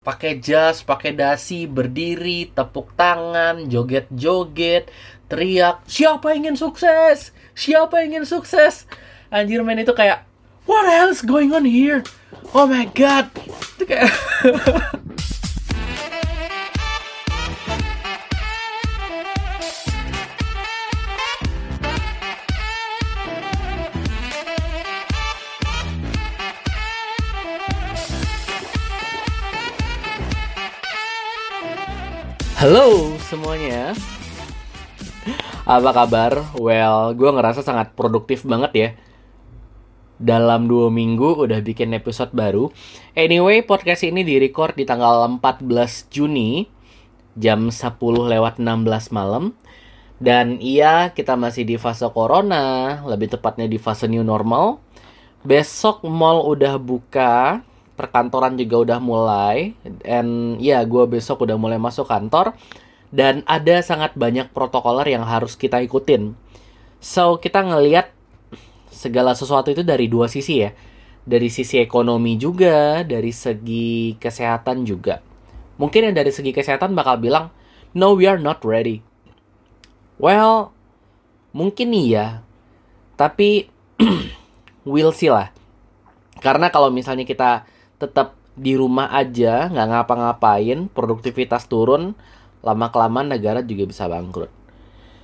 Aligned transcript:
pakai 0.00 0.40
jas, 0.40 0.80
pakai 0.80 1.12
dasi, 1.12 1.68
berdiri, 1.68 2.48
tepuk 2.56 2.96
tangan, 2.96 3.68
joget-joget, 3.68 4.88
teriak, 5.28 5.84
siapa 5.84 6.32
ingin 6.32 6.56
sukses? 6.56 7.36
Siapa 7.52 8.00
ingin 8.00 8.24
sukses? 8.24 8.88
Anjir 9.28 9.60
men 9.60 9.84
itu 9.84 9.92
kayak 9.92 10.24
what 10.64 10.88
is 11.12 11.20
going 11.20 11.52
on 11.52 11.68
here? 11.68 12.00
Oh 12.56 12.64
my 12.64 12.88
god. 12.96 13.28
Itu 13.76 13.84
kayak 13.84 14.08
Halo 32.60 33.16
semuanya. 33.24 33.96
Apa 35.64 35.96
kabar? 35.96 36.44
Well, 36.60 37.16
gue 37.16 37.30
ngerasa 37.32 37.64
sangat 37.64 37.96
produktif 37.96 38.44
banget 38.44 38.72
ya. 38.76 38.88
Dalam 40.20 40.68
dua 40.68 40.92
minggu 40.92 41.40
udah 41.40 41.56
bikin 41.64 41.96
episode 41.96 42.36
baru. 42.36 42.68
Anyway, 43.16 43.64
podcast 43.64 44.04
ini 44.04 44.28
direcord 44.28 44.76
di 44.76 44.84
tanggal 44.84 45.24
14 45.40 46.12
Juni 46.12 46.68
Jam 47.32 47.72
10 47.72 47.96
lewat 48.28 48.60
16 48.60 49.08
malam. 49.08 49.56
Dan 50.20 50.60
iya, 50.60 51.16
kita 51.16 51.40
masih 51.40 51.64
di 51.64 51.80
fase 51.80 52.04
corona 52.12 53.00
Lebih 53.08 53.40
tepatnya 53.40 53.72
di 53.72 53.80
fase 53.80 54.04
new 54.04 54.20
normal. 54.20 54.84
Besok 55.48 56.04
mall 56.04 56.44
udah 56.44 56.76
buka 56.76 57.64
perkantoran 58.00 58.56
juga 58.56 58.88
udah 58.88 58.98
mulai 59.04 59.76
and 60.08 60.56
ya 60.56 60.80
gue 60.88 61.04
besok 61.04 61.44
udah 61.44 61.60
mulai 61.60 61.76
masuk 61.76 62.08
kantor 62.08 62.56
dan 63.12 63.44
ada 63.44 63.84
sangat 63.84 64.16
banyak 64.16 64.48
protokoler 64.56 65.04
yang 65.12 65.26
harus 65.28 65.58
kita 65.60 65.84
ikutin. 65.84 66.32
So 67.04 67.36
kita 67.36 67.60
ngelihat 67.60 68.08
segala 68.88 69.36
sesuatu 69.36 69.68
itu 69.68 69.84
dari 69.84 70.08
dua 70.08 70.32
sisi 70.32 70.64
ya. 70.64 70.72
Dari 71.20 71.52
sisi 71.52 71.76
ekonomi 71.76 72.40
juga 72.40 73.04
dari 73.04 73.34
segi 73.34 74.16
kesehatan 74.16 74.88
juga. 74.88 75.20
Mungkin 75.76 76.10
yang 76.10 76.16
dari 76.16 76.32
segi 76.32 76.56
kesehatan 76.56 76.96
bakal 76.96 77.20
bilang 77.20 77.52
no 77.92 78.16
we 78.16 78.24
are 78.24 78.40
not 78.40 78.64
ready. 78.64 79.04
Well 80.16 80.72
mungkin 81.52 81.92
iya 81.92 82.46
tapi 83.18 83.68
we'll 84.88 85.12
see 85.12 85.28
lah. 85.28 85.52
Karena 86.40 86.72
kalau 86.72 86.88
misalnya 86.88 87.28
kita 87.28 87.68
tetap 88.00 88.40
di 88.56 88.74
rumah 88.74 89.12
aja 89.12 89.68
nggak 89.68 89.88
ngapa-ngapain 89.92 90.88
produktivitas 90.90 91.68
turun 91.68 92.16
lama 92.60 92.92
kelamaan 92.92 93.32
negara 93.32 93.64
juga 93.64 93.88
bisa 93.88 94.08
bangkrut. 94.08 94.52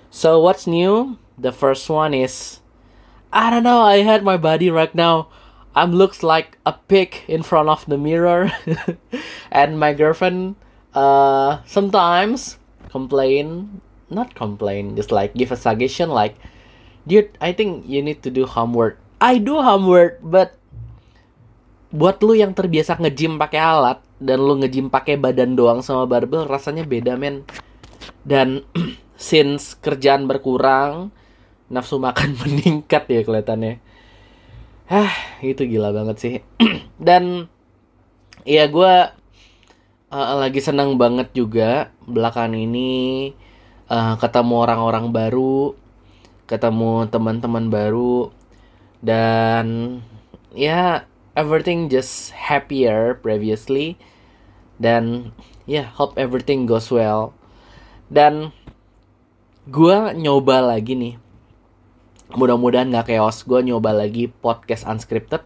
So 0.08 0.40
what's 0.40 0.64
new? 0.64 1.20
The 1.36 1.52
first 1.52 1.88
one 1.92 2.16
is 2.16 2.64
I 3.28 3.52
don't 3.52 3.66
know 3.66 3.84
I 3.84 4.00
had 4.00 4.24
my 4.24 4.40
body 4.40 4.72
right 4.72 4.92
now. 4.96 5.28
I'm 5.76 5.92
looks 5.92 6.24
like 6.24 6.56
a 6.64 6.72
pig 6.72 7.28
in 7.28 7.44
front 7.44 7.68
of 7.68 7.84
the 7.84 8.00
mirror. 8.00 8.48
And 9.52 9.76
my 9.76 9.92
girlfriend 9.92 10.56
uh 10.96 11.60
sometimes 11.68 12.56
complain 12.88 13.80
not 14.08 14.32
complain 14.32 14.96
just 14.96 15.12
like 15.12 15.36
give 15.36 15.52
a 15.52 15.60
suggestion 15.60 16.08
like 16.08 16.40
dude 17.04 17.28
I 17.44 17.52
think 17.52 17.84
you 17.84 18.00
need 18.00 18.24
to 18.24 18.32
do 18.32 18.48
homework. 18.48 18.96
I 19.20 19.36
do 19.36 19.60
homework 19.60 20.24
but 20.24 20.56
buat 21.96 22.20
lu 22.20 22.36
yang 22.36 22.52
terbiasa 22.52 23.00
nge-gym 23.00 23.40
pakai 23.40 23.56
alat 23.56 23.98
dan 24.20 24.44
lu 24.44 24.60
nge-gym 24.60 24.92
pakai 24.92 25.16
badan 25.16 25.56
doang 25.56 25.80
sama 25.80 26.04
barbel 26.04 26.44
rasanya 26.44 26.84
beda 26.84 27.16
men. 27.16 27.48
Dan 28.20 28.68
since 29.16 29.72
kerjaan 29.80 30.28
berkurang, 30.28 31.08
nafsu 31.72 31.96
makan 31.96 32.36
meningkat 32.44 33.08
ya 33.08 33.24
kelihatannya. 33.24 33.80
Hah, 34.86 35.12
itu 35.40 35.64
gila 35.64 35.90
banget 35.90 36.16
sih. 36.20 36.34
dan 37.08 37.48
ya 38.44 38.68
gue 38.68 38.94
uh, 40.12 40.34
lagi 40.36 40.60
senang 40.60 41.00
banget 41.00 41.32
juga 41.32 41.90
belakangan 42.04 42.54
ini 42.54 43.32
uh, 43.88 44.14
ketemu 44.20 44.54
orang-orang 44.68 45.10
baru, 45.10 45.74
ketemu 46.44 47.08
teman-teman 47.08 47.66
baru 47.72 48.30
dan 49.02 49.98
ya 50.56 51.04
everything 51.36 51.92
just 51.92 52.32
happier 52.32 53.20
previously. 53.20 54.00
Dan 54.80 55.36
ya 55.68 55.84
yeah, 55.84 55.86
hope 55.94 56.16
everything 56.16 56.64
goes 56.64 56.88
well. 56.88 57.36
Dan 58.08 58.50
gue 59.68 59.96
nyoba 60.16 60.64
lagi 60.64 60.96
nih. 60.96 61.14
Mudah-mudahan 62.34 62.90
nggak 62.90 63.12
chaos. 63.14 63.44
Gue 63.44 63.62
nyoba 63.62 63.94
lagi 63.94 64.32
podcast 64.32 64.88
unscripted. 64.88 65.44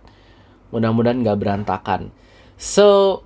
Mudah-mudahan 0.70 1.20
nggak 1.20 1.38
berantakan. 1.42 2.14
So 2.56 3.20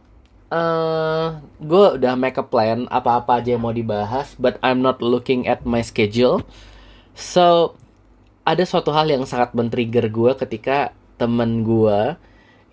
uh, 0.49 1.39
gue 1.61 1.87
udah 2.01 2.17
make 2.17 2.41
a 2.41 2.47
plan. 2.47 2.89
Apa-apa 2.89 3.45
aja 3.45 3.55
yang 3.55 3.63
mau 3.63 3.77
dibahas 3.77 4.35
but 4.41 4.57
I'm 4.65 4.81
not 4.81 5.05
looking 5.05 5.47
at 5.47 5.63
my 5.69 5.85
schedule. 5.85 6.43
So 7.15 7.77
ada 8.45 8.65
suatu 8.69 8.93
hal 8.93 9.09
yang 9.09 9.25
sangat 9.25 9.57
men-trigger 9.57 10.13
gue 10.13 10.33
ketika 10.37 10.93
temen 11.17 11.65
gue 11.65 12.19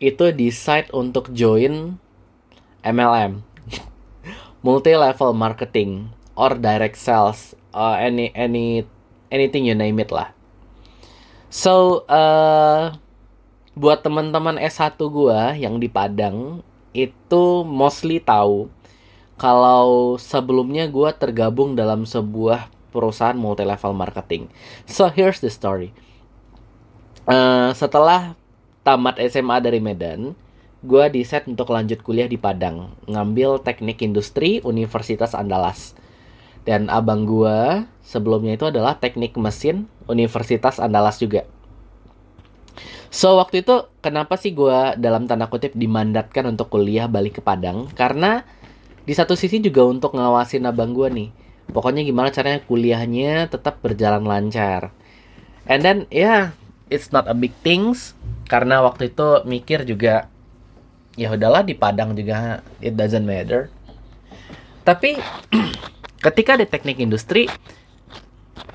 itu 0.01 0.34
decide 0.34 0.89
untuk 0.89 1.29
join 1.29 2.01
MLM 2.81 3.45
multi 4.66 4.97
level 4.97 5.38
marketing 5.38 6.09
or 6.34 6.57
direct 6.57 6.97
sales 6.97 7.53
uh, 7.78 8.01
any 8.01 8.34
any 8.34 8.81
anything 9.29 9.69
you 9.69 9.78
name 9.78 10.01
it 10.01 10.09
lah. 10.09 10.34
So 11.53 12.03
uh, 12.09 12.97
buat 13.78 14.01
teman-teman 14.01 14.57
S1 14.57 14.97
gua 15.12 15.53
yang 15.53 15.78
di 15.78 15.88
Padang 15.88 16.66
itu 16.91 17.63
mostly 17.63 18.18
tahu 18.19 18.68
kalau 19.38 20.18
sebelumnya 20.18 20.89
gua 20.89 21.13
tergabung 21.13 21.78
dalam 21.78 22.09
sebuah 22.09 22.73
perusahaan 22.89 23.38
multi 23.38 23.63
level 23.63 23.94
marketing. 23.95 24.51
So 24.89 25.07
here's 25.13 25.39
the 25.39 25.53
story. 25.53 25.95
Uh, 27.29 27.72
setelah 27.78 28.35
tamat 28.81 29.22
SMA 29.22 29.62
dari 29.62 29.78
Medan, 29.78 30.34
gue 30.81 31.06
set 31.22 31.46
untuk 31.46 31.69
lanjut 31.69 32.02
kuliah 32.02 32.25
di 32.25 32.42
Padang, 32.42 32.97
ngambil 33.06 33.62
teknik 33.62 34.02
industri 34.02 34.62
Universitas 34.66 35.38
Andalas. 35.38 35.94
Dan 36.62 36.90
abang 36.94 37.25
gue 37.25 37.86
sebelumnya 38.06 38.53
itu 38.58 38.69
adalah 38.69 38.97
teknik 38.97 39.38
mesin 39.38 39.90
Universitas 40.06 40.78
Andalas 40.78 41.18
juga. 41.18 41.46
So 43.12 43.36
waktu 43.38 43.66
itu 43.66 43.92
kenapa 44.00 44.40
sih 44.40 44.56
gue 44.56 44.96
dalam 44.96 45.28
tanda 45.28 45.52
kutip 45.52 45.75
dimandatkan 45.75 46.48
untuk 46.48 46.72
kuliah 46.72 47.12
balik 47.12 47.38
ke 47.38 47.42
Padang? 47.44 47.92
Karena 47.92 48.46
di 49.03 49.12
satu 49.12 49.36
sisi 49.36 49.59
juga 49.59 49.84
untuk 49.84 50.16
ngawasin 50.16 50.63
abang 50.69 50.96
gue 50.96 51.09
nih. 51.12 51.30
Pokoknya 51.75 52.08
gimana 52.08 52.31
caranya 52.31 52.63
kuliahnya 52.63 53.52
tetap 53.52 53.84
berjalan 53.84 54.24
lancar. 54.24 54.96
And 55.68 55.84
then 55.84 55.98
ya 56.08 56.24
yeah, 56.24 56.42
it's 56.91 57.09
not 57.16 57.25
a 57.25 57.34
big 57.34 57.56
things 57.63 58.13
karena 58.52 58.84
waktu 58.84 59.09
itu 59.09 59.47
mikir 59.47 59.88
juga 59.88 60.28
ya 61.16 61.31
udahlah 61.31 61.63
di 61.63 61.74
Padang 61.74 62.13
juga 62.13 62.59
it 62.84 63.00
doesn't 63.00 63.24
matter 63.24 63.72
tapi 64.84 65.16
ketika 66.25 66.59
di 66.59 66.68
teknik 66.68 67.00
industri 67.00 67.47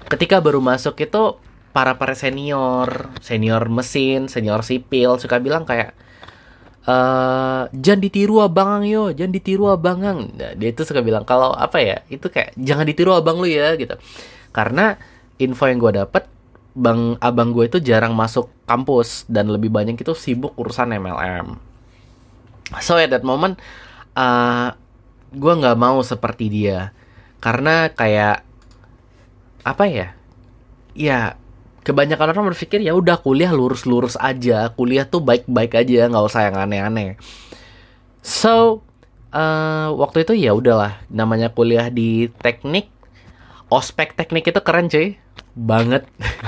ketika 0.08 0.40
baru 0.40 0.64
masuk 0.64 0.96
itu 1.04 1.36
para 1.76 2.00
para 2.00 2.16
senior 2.16 3.12
senior 3.20 3.68
mesin 3.68 4.32
senior 4.32 4.64
sipil 4.64 5.20
suka 5.20 5.36
bilang 5.36 5.68
kayak 5.68 5.92
Uh, 6.86 7.66
jangan 7.74 7.98
ditiru 7.98 8.38
abang 8.46 8.86
yo, 8.86 9.10
jangan 9.10 9.34
ditiru 9.34 9.74
abangang. 9.74 10.30
Nah, 10.38 10.54
dia 10.54 10.70
itu 10.70 10.86
suka 10.86 11.02
bilang 11.02 11.26
kalau 11.26 11.50
apa 11.50 11.82
ya, 11.82 12.06
itu 12.06 12.30
kayak 12.30 12.54
jangan 12.54 12.86
ditiru 12.86 13.10
abang 13.10 13.42
lu 13.42 13.50
ya 13.50 13.74
gitu. 13.74 13.98
Karena 14.54 14.94
info 15.42 15.66
yang 15.66 15.82
gue 15.82 15.98
dapet 15.98 16.30
bang 16.76 17.16
abang 17.24 17.56
gue 17.56 17.72
itu 17.72 17.80
jarang 17.80 18.12
masuk 18.12 18.52
kampus 18.68 19.24
dan 19.32 19.48
lebih 19.48 19.72
banyak 19.72 19.96
itu 19.96 20.12
sibuk 20.12 20.52
urusan 20.60 20.92
MLM. 20.92 21.56
So 22.84 23.00
at 23.00 23.08
that 23.16 23.24
moment, 23.24 23.56
uh, 24.12 24.76
gue 25.32 25.52
nggak 25.56 25.80
mau 25.80 26.04
seperti 26.04 26.52
dia 26.52 26.92
karena 27.40 27.88
kayak 27.88 28.44
apa 29.64 29.84
ya? 29.88 30.08
Ya 30.92 31.40
kebanyakan 31.80 32.36
orang 32.36 32.52
berpikir 32.52 32.84
ya 32.84 32.92
udah 32.92 33.16
kuliah 33.24 33.56
lurus-lurus 33.56 34.20
aja, 34.20 34.68
kuliah 34.76 35.08
tuh 35.08 35.24
baik-baik 35.24 35.80
aja, 35.80 36.12
nggak 36.12 36.26
usah 36.28 36.52
yang 36.52 36.56
aneh-aneh. 36.60 37.16
So 38.20 38.84
uh, 39.32 39.96
waktu 39.96 40.28
itu 40.28 40.34
ya 40.36 40.52
udahlah, 40.52 41.00
namanya 41.08 41.48
kuliah 41.48 41.88
di 41.88 42.28
teknik, 42.42 42.92
ospek 43.72 44.12
teknik 44.12 44.50
itu 44.50 44.60
keren 44.60 44.92
cuy 44.92 45.16
banget. 45.56 46.04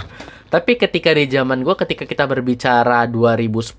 Tapi 0.52 0.76
ketika 0.76 1.12
di 1.16 1.28
zaman 1.28 1.64
gue, 1.64 1.74
ketika 1.76 2.04
kita 2.04 2.24
berbicara 2.28 3.08
2010, 3.08 3.74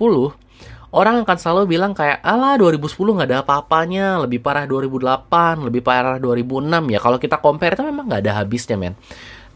orang 0.89 1.21
akan 1.21 1.37
selalu 1.37 1.77
bilang 1.77 1.93
kayak 1.93 2.21
alah 2.25 2.57
2010 2.57 2.97
nggak 2.97 3.29
ada 3.29 3.39
apa-apanya 3.45 4.25
lebih 4.25 4.41
parah 4.41 4.65
2008 4.65 5.69
lebih 5.69 5.85
parah 5.85 6.17
2006 6.17 6.65
ya 6.89 6.99
kalau 6.99 7.21
kita 7.21 7.37
compare 7.37 7.77
itu 7.77 7.85
memang 7.85 8.09
nggak 8.09 8.21
ada 8.25 8.33
habisnya 8.41 8.77
men. 8.77 8.97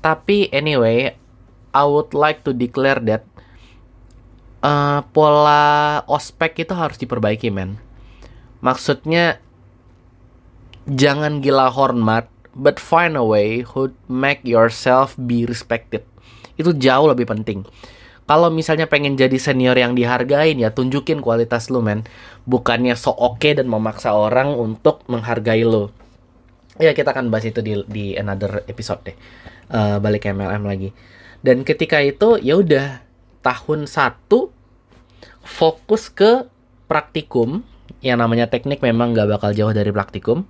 Tapi 0.01 0.53
anyway 0.53 1.17
I 1.73 1.83
would 1.89 2.13
like 2.13 2.45
to 2.45 2.53
declare 2.53 3.01
that 3.09 3.25
uh, 4.61 5.01
pola 5.09 6.05
ospek 6.05 6.69
itu 6.69 6.73
harus 6.77 7.01
diperbaiki 7.01 7.49
men. 7.49 7.81
Maksudnya 8.61 9.41
jangan 10.85 11.41
gila 11.41 11.73
hormat 11.73 12.29
but 12.53 12.77
find 12.77 13.17
a 13.17 13.25
way 13.25 13.65
who 13.65 13.93
make 14.05 14.45
yourself 14.45 15.17
be 15.17 15.45
respected. 15.45 16.05
Itu 16.57 16.73
jauh 16.77 17.09
lebih 17.09 17.25
penting. 17.25 17.65
Kalau 18.23 18.47
misalnya 18.47 18.87
pengen 18.87 19.19
jadi 19.19 19.35
senior 19.35 19.75
yang 19.75 19.99
dihargain 19.99 20.55
ya 20.55 20.71
tunjukin 20.71 21.19
kualitas 21.19 21.67
lu 21.67 21.83
men. 21.83 22.07
Bukannya 22.47 22.95
so 22.95 23.11
oke 23.11 23.41
okay 23.41 23.51
dan 23.51 23.67
memaksa 23.67 24.15
orang 24.15 24.55
untuk 24.55 25.03
menghargai 25.11 25.67
lu. 25.67 25.91
Ya 26.79 26.95
kita 26.95 27.11
akan 27.11 27.29
bahas 27.29 27.45
itu 27.45 27.59
di 27.59 27.83
di 27.85 28.05
another 28.15 28.63
episode 28.71 29.03
deh. 29.03 29.17
Uh, 29.67 29.99
balik 29.99 30.23
ke 30.23 30.31
MLM 30.31 30.63
lagi. 30.63 30.95
Dan 31.43 31.67
ketika 31.67 31.99
itu 31.99 32.39
ya 32.39 32.55
udah 32.55 33.03
tahun 33.43 33.91
satu 33.91 34.53
fokus 35.43 36.07
ke 36.07 36.47
praktikum. 36.87 37.67
Yang 37.99 38.17
namanya 38.23 38.47
teknik 38.47 38.79
memang 38.79 39.11
nggak 39.11 39.35
bakal 39.35 39.51
jauh 39.51 39.75
dari 39.75 39.91
praktikum 39.91 40.47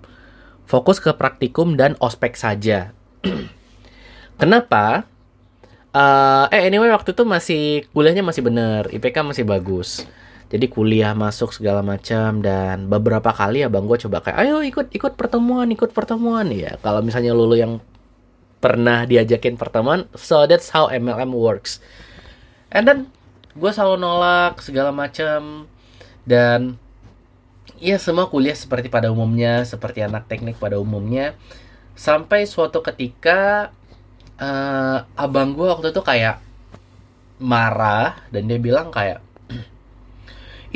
fokus 0.66 1.00
ke 1.04 1.12
praktikum 1.16 1.76
dan 1.80 1.98
ospek 2.00 2.36
saja 2.36 2.92
kenapa 4.42 5.08
Uh, 5.94 6.50
eh 6.50 6.66
anyway 6.74 6.90
waktu 6.90 7.14
itu 7.14 7.22
masih 7.22 7.86
kuliahnya 7.94 8.26
masih 8.26 8.42
bener, 8.42 8.90
IPK 8.90 9.22
masih 9.22 9.46
bagus. 9.46 10.10
Jadi 10.50 10.66
kuliah 10.66 11.14
masuk 11.14 11.54
segala 11.54 11.86
macam 11.86 12.42
dan 12.42 12.90
beberapa 12.90 13.30
kali 13.30 13.62
ya 13.62 13.70
bang 13.70 13.86
gue 13.86 13.98
coba 14.02 14.26
kayak 14.26 14.38
ayo 14.42 14.66
ikut 14.66 14.90
ikut 14.90 15.14
pertemuan 15.14 15.70
ikut 15.70 15.94
pertemuan 15.94 16.50
ya. 16.50 16.82
Kalau 16.82 17.06
misalnya 17.06 17.38
lulu 17.38 17.54
yang 17.54 17.78
pernah 18.58 19.06
diajakin 19.06 19.54
pertemuan, 19.54 20.10
so 20.18 20.50
that's 20.50 20.74
how 20.74 20.90
MLM 20.90 21.30
works. 21.30 21.78
And 22.74 22.90
then 22.90 23.14
gue 23.54 23.70
selalu 23.70 24.02
nolak 24.02 24.66
segala 24.66 24.90
macam 24.90 25.70
dan 26.26 26.82
ya 27.84 28.00
semua 28.00 28.32
kuliah 28.32 28.56
seperti 28.56 28.88
pada 28.88 29.12
umumnya, 29.12 29.68
seperti 29.68 30.00
anak 30.00 30.32
teknik 30.32 30.56
pada 30.56 30.80
umumnya. 30.80 31.36
Sampai 32.00 32.48
suatu 32.48 32.80
ketika 32.80 33.70
uh, 34.40 35.04
abang 35.20 35.52
gue 35.52 35.68
waktu 35.68 35.92
itu 35.92 36.00
kayak 36.00 36.40
marah 37.44 38.24
dan 38.32 38.48
dia 38.48 38.56
bilang 38.56 38.88
kayak 38.88 39.20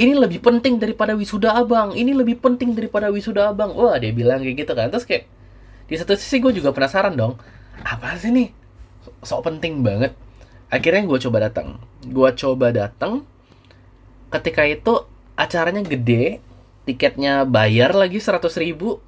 ini 0.01 0.13
lebih 0.19 0.43
penting 0.43 0.83
daripada 0.83 1.15
wisuda 1.15 1.55
abang. 1.55 1.95
Ini 1.95 2.11
lebih 2.11 2.43
penting 2.43 2.75
daripada 2.75 3.07
wisuda 3.07 3.55
abang. 3.55 3.71
Wah 3.71 3.95
dia 3.95 4.11
bilang 4.11 4.43
kayak 4.43 4.67
gitu 4.67 4.75
kan. 4.75 4.91
Terus 4.91 5.07
kayak 5.07 5.23
di 5.87 5.95
satu 5.95 6.19
sisi 6.19 6.43
gue 6.43 6.51
juga 6.51 6.75
penasaran 6.75 7.15
dong 7.15 7.39
apa 7.87 8.19
sih 8.19 8.35
nih? 8.35 8.51
Sok 9.23 9.47
penting 9.47 9.79
banget. 9.79 10.11
Akhirnya 10.67 11.07
gue 11.07 11.15
coba 11.23 11.47
datang 11.47 11.79
gue 12.07 12.29
coba 12.39 12.71
datang 12.71 13.27
ketika 14.31 14.63
itu 14.63 15.03
acaranya 15.35 15.83
gede 15.83 16.39
tiketnya 16.87 17.43
bayar 17.43 17.91
lagi 17.91 18.23
100 18.23 18.47
ribu. 18.63 19.03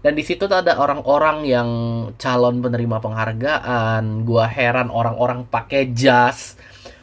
Dan 0.00 0.16
di 0.16 0.24
situ 0.24 0.48
tuh 0.48 0.56
ada 0.64 0.80
orang-orang 0.80 1.44
yang 1.44 1.70
calon 2.16 2.64
penerima 2.64 3.02
penghargaan. 3.02 4.24
Gua 4.24 4.48
heran 4.48 4.88
orang-orang 4.88 5.44
pakai 5.44 5.92
jas. 5.92 6.56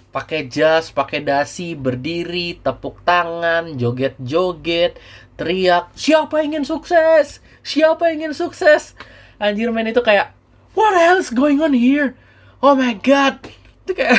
Pakai 0.09 0.49
jas 0.49 0.89
pakai 0.89 1.21
dasi 1.21 1.77
berdiri 1.77 2.57
tepuk 2.57 3.05
tangan 3.05 3.77
joget-joget 3.77 4.97
teriak 5.37 5.93
siapa 5.93 6.41
ingin 6.41 6.65
sukses? 6.65 7.37
Siapa 7.61 8.09
ingin 8.09 8.33
sukses? 8.33 8.97
Anjir 9.37 9.69
men 9.69 9.93
itu 9.93 10.01
kayak 10.01 10.33
what 10.73 10.97
else 10.97 11.29
going 11.29 11.61
on 11.61 11.77
here? 11.77 12.17
Oh 12.65 12.73
my 12.73 12.97
god. 12.97 13.37
Itu 13.85 13.93
kayak 13.93 14.17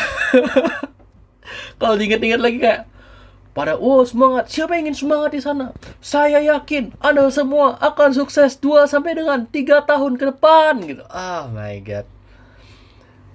kalau 1.83 1.99
diinget-inget 1.99 2.39
lagi 2.39 2.59
kayak 2.63 2.87
pada 3.59 3.75
oh 3.75 4.07
semangat. 4.07 4.47
Siapa 4.47 4.79
yang 4.79 4.87
ingin 4.87 5.03
semangat 5.03 5.35
di 5.35 5.43
sana? 5.43 5.75
Saya 5.99 6.39
yakin 6.39 6.95
anda 7.03 7.27
semua 7.35 7.75
akan 7.83 8.15
sukses 8.15 8.55
2 8.63 8.87
sampai 8.87 9.19
dengan 9.19 9.51
3 9.51 9.83
tahun 9.83 10.15
ke 10.15 10.25
depan. 10.31 10.79
Gitu. 10.87 11.03
Oh 11.03 11.51
my 11.51 11.75
god. 11.83 12.07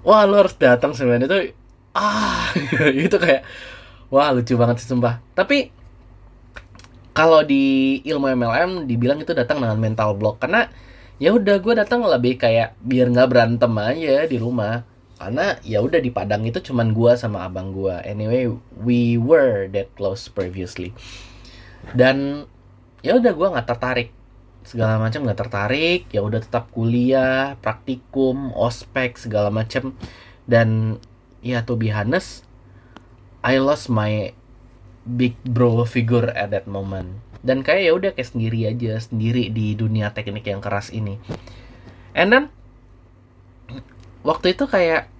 Wah 0.08 0.24
lu 0.24 0.40
harus 0.40 0.56
datang 0.56 0.96
sebenarnya 0.96 1.28
itu 1.28 1.40
ah 1.92 2.48
itu 3.04 3.20
kayak 3.20 3.44
wah 4.08 4.31
lucu 4.31 4.56
banget 4.56 4.80
sih 4.80 4.96
sumpah. 4.96 5.20
Tapi 5.36 5.75
kalau 7.12 7.44
di 7.44 8.00
ilmu 8.08 8.31
MLM 8.31 8.88
dibilang 8.88 9.20
itu 9.20 9.36
datang 9.36 9.60
dengan 9.60 9.75
mental 9.75 10.16
block. 10.16 10.40
Karena 10.40 10.72
ya 11.20 11.36
udah 11.36 11.60
gue 11.60 11.74
datang 11.75 12.00
lebih 12.00 12.40
kayak 12.40 12.80
biar 12.80 13.12
nggak 13.12 13.28
berantem 13.28 13.75
aja 13.75 14.24
di 14.24 14.40
rumah 14.40 14.88
karena 15.24 15.56
ya 15.64 15.80
udah 15.80 16.04
di 16.04 16.12
Padang 16.12 16.44
itu 16.44 16.60
cuman 16.60 16.92
gua 16.92 17.16
sama 17.16 17.48
abang 17.48 17.72
gua. 17.72 18.04
Anyway 18.04 18.52
we 18.75 19.16
were 19.16 19.72
that 19.72 19.88
close 19.96 20.28
previously. 20.28 20.92
Dan 21.96 22.48
ya 23.00 23.16
udah 23.16 23.31
gua 23.31 23.48
nggak 23.56 23.68
tertarik. 23.72 24.12
Segala 24.68 25.00
macam 25.00 25.24
nggak 25.24 25.40
tertarik. 25.40 26.02
Ya 26.12 26.20
udah 26.20 26.44
tetap 26.44 26.68
kuliah 26.75 27.56
praktikum 27.64 28.52
ospek 28.52 29.16
segala 29.16 29.48
macam. 29.48 29.96
Dan 30.44 31.00
ya 31.40 31.64
to 31.64 31.80
be 31.80 31.88
honest 31.88 32.44
I 33.44 33.60
lost 33.60 33.92
my 33.92 34.31
big 35.04 35.36
bro 35.48 35.84
figure 35.88 36.31
at 36.36 36.52
that 36.52 36.68
moment. 36.68 37.24
Dan 37.44 37.64
kayak 37.64 37.84
ya 37.84 37.92
udah 37.92 38.12
kayak 38.16 38.28
sendiri 38.28 38.60
aja 38.72 39.00
sendiri 39.00 39.52
di 39.52 39.75
dunia 39.75 40.12
teknik 40.12 40.48
yang 40.48 40.64
keras 40.64 40.92
ini. 40.96 41.20
And 42.16 42.31
then 42.31 42.44
waktu 44.24 44.56
itu 44.56 44.68
kayak 44.68 45.12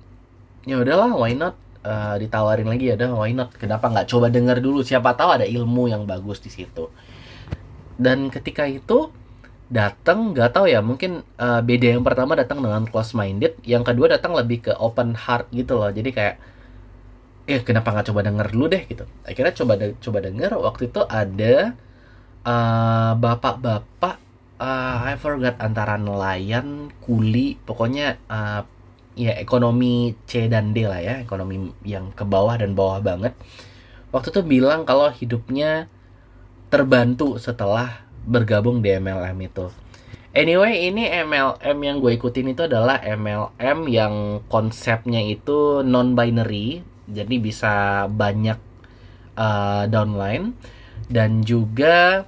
ya 0.64 0.80
udahlah 0.80 1.16
why 1.16 1.36
not? 1.36 1.56
Uh, 1.84 2.16
ditawarin 2.16 2.72
lagi 2.72 2.96
ya 2.96 2.96
why 3.12 3.36
not? 3.36 3.52
Kenapa 3.60 3.92
nggak 3.92 4.08
coba 4.08 4.32
dengar 4.32 4.64
dulu? 4.64 4.82
Siapa 4.84 5.16
tahu 5.20 5.42
ada 5.42 5.46
ilmu 5.48 5.92
yang 5.92 6.08
bagus 6.08 6.40
di 6.40 6.48
situ. 6.48 6.88
Dan 8.00 8.32
ketika 8.32 8.64
itu 8.66 9.12
datang 9.74 10.32
nggak 10.38 10.52
tahu 10.54 10.66
ya 10.70 10.80
mungkin 10.86 11.26
uh, 11.42 11.60
beda 11.66 11.98
yang 11.98 12.04
pertama 12.06 12.38
datang 12.38 12.62
dengan 12.62 12.86
close 12.86 13.18
minded 13.18 13.58
yang 13.66 13.82
kedua 13.82 14.06
datang 14.06 14.38
lebih 14.38 14.70
ke 14.70 14.74
open 14.80 15.16
heart 15.18 15.52
gitu 15.52 15.76
loh. 15.76 15.92
Jadi 15.92 16.10
kayak 16.16 16.36
eh 17.44 17.60
kenapa 17.60 17.92
nggak 17.92 18.08
coba 18.12 18.22
denger 18.24 18.48
dulu 18.56 18.66
deh 18.72 18.84
gitu. 18.88 19.04
Akhirnya 19.28 19.54
coba 19.56 19.74
de 19.76 19.86
coba 20.00 20.20
denger 20.24 20.52
waktu 20.56 20.84
itu 20.88 21.02
ada 21.04 21.56
uh, 22.48 23.12
bapak-bapak 23.20 24.16
uh, 24.64 24.98
I 25.04 25.20
forgot 25.20 25.60
antara 25.60 26.00
nelayan 26.00 26.92
kuli 27.04 27.60
pokoknya 27.68 28.20
uh, 28.32 28.64
ya 29.14 29.38
ekonomi 29.38 30.18
C 30.26 30.50
dan 30.50 30.74
D 30.74 30.86
lah 30.90 31.02
ya, 31.02 31.16
ekonomi 31.22 31.72
yang 31.86 32.14
ke 32.14 32.26
bawah 32.26 32.58
dan 32.58 32.74
bawah 32.74 33.02
banget. 33.02 33.34
Waktu 34.14 34.30
itu 34.30 34.42
bilang 34.46 34.86
kalau 34.86 35.10
hidupnya 35.10 35.90
terbantu 36.70 37.38
setelah 37.38 38.06
bergabung 38.26 38.82
di 38.82 38.94
MLM 38.98 39.38
itu. 39.46 39.70
Anyway, 40.34 40.90
ini 40.90 41.06
MLM 41.06 41.78
yang 41.78 42.02
gue 42.02 42.18
ikutin 42.18 42.58
itu 42.58 42.66
adalah 42.66 42.98
MLM 43.06 43.86
yang 43.86 44.42
konsepnya 44.50 45.22
itu 45.22 45.86
non-binary, 45.86 46.82
jadi 47.06 47.36
bisa 47.38 47.74
banyak 48.10 48.58
uh, 49.38 49.86
downline 49.86 50.58
dan 51.06 51.46
juga 51.46 52.26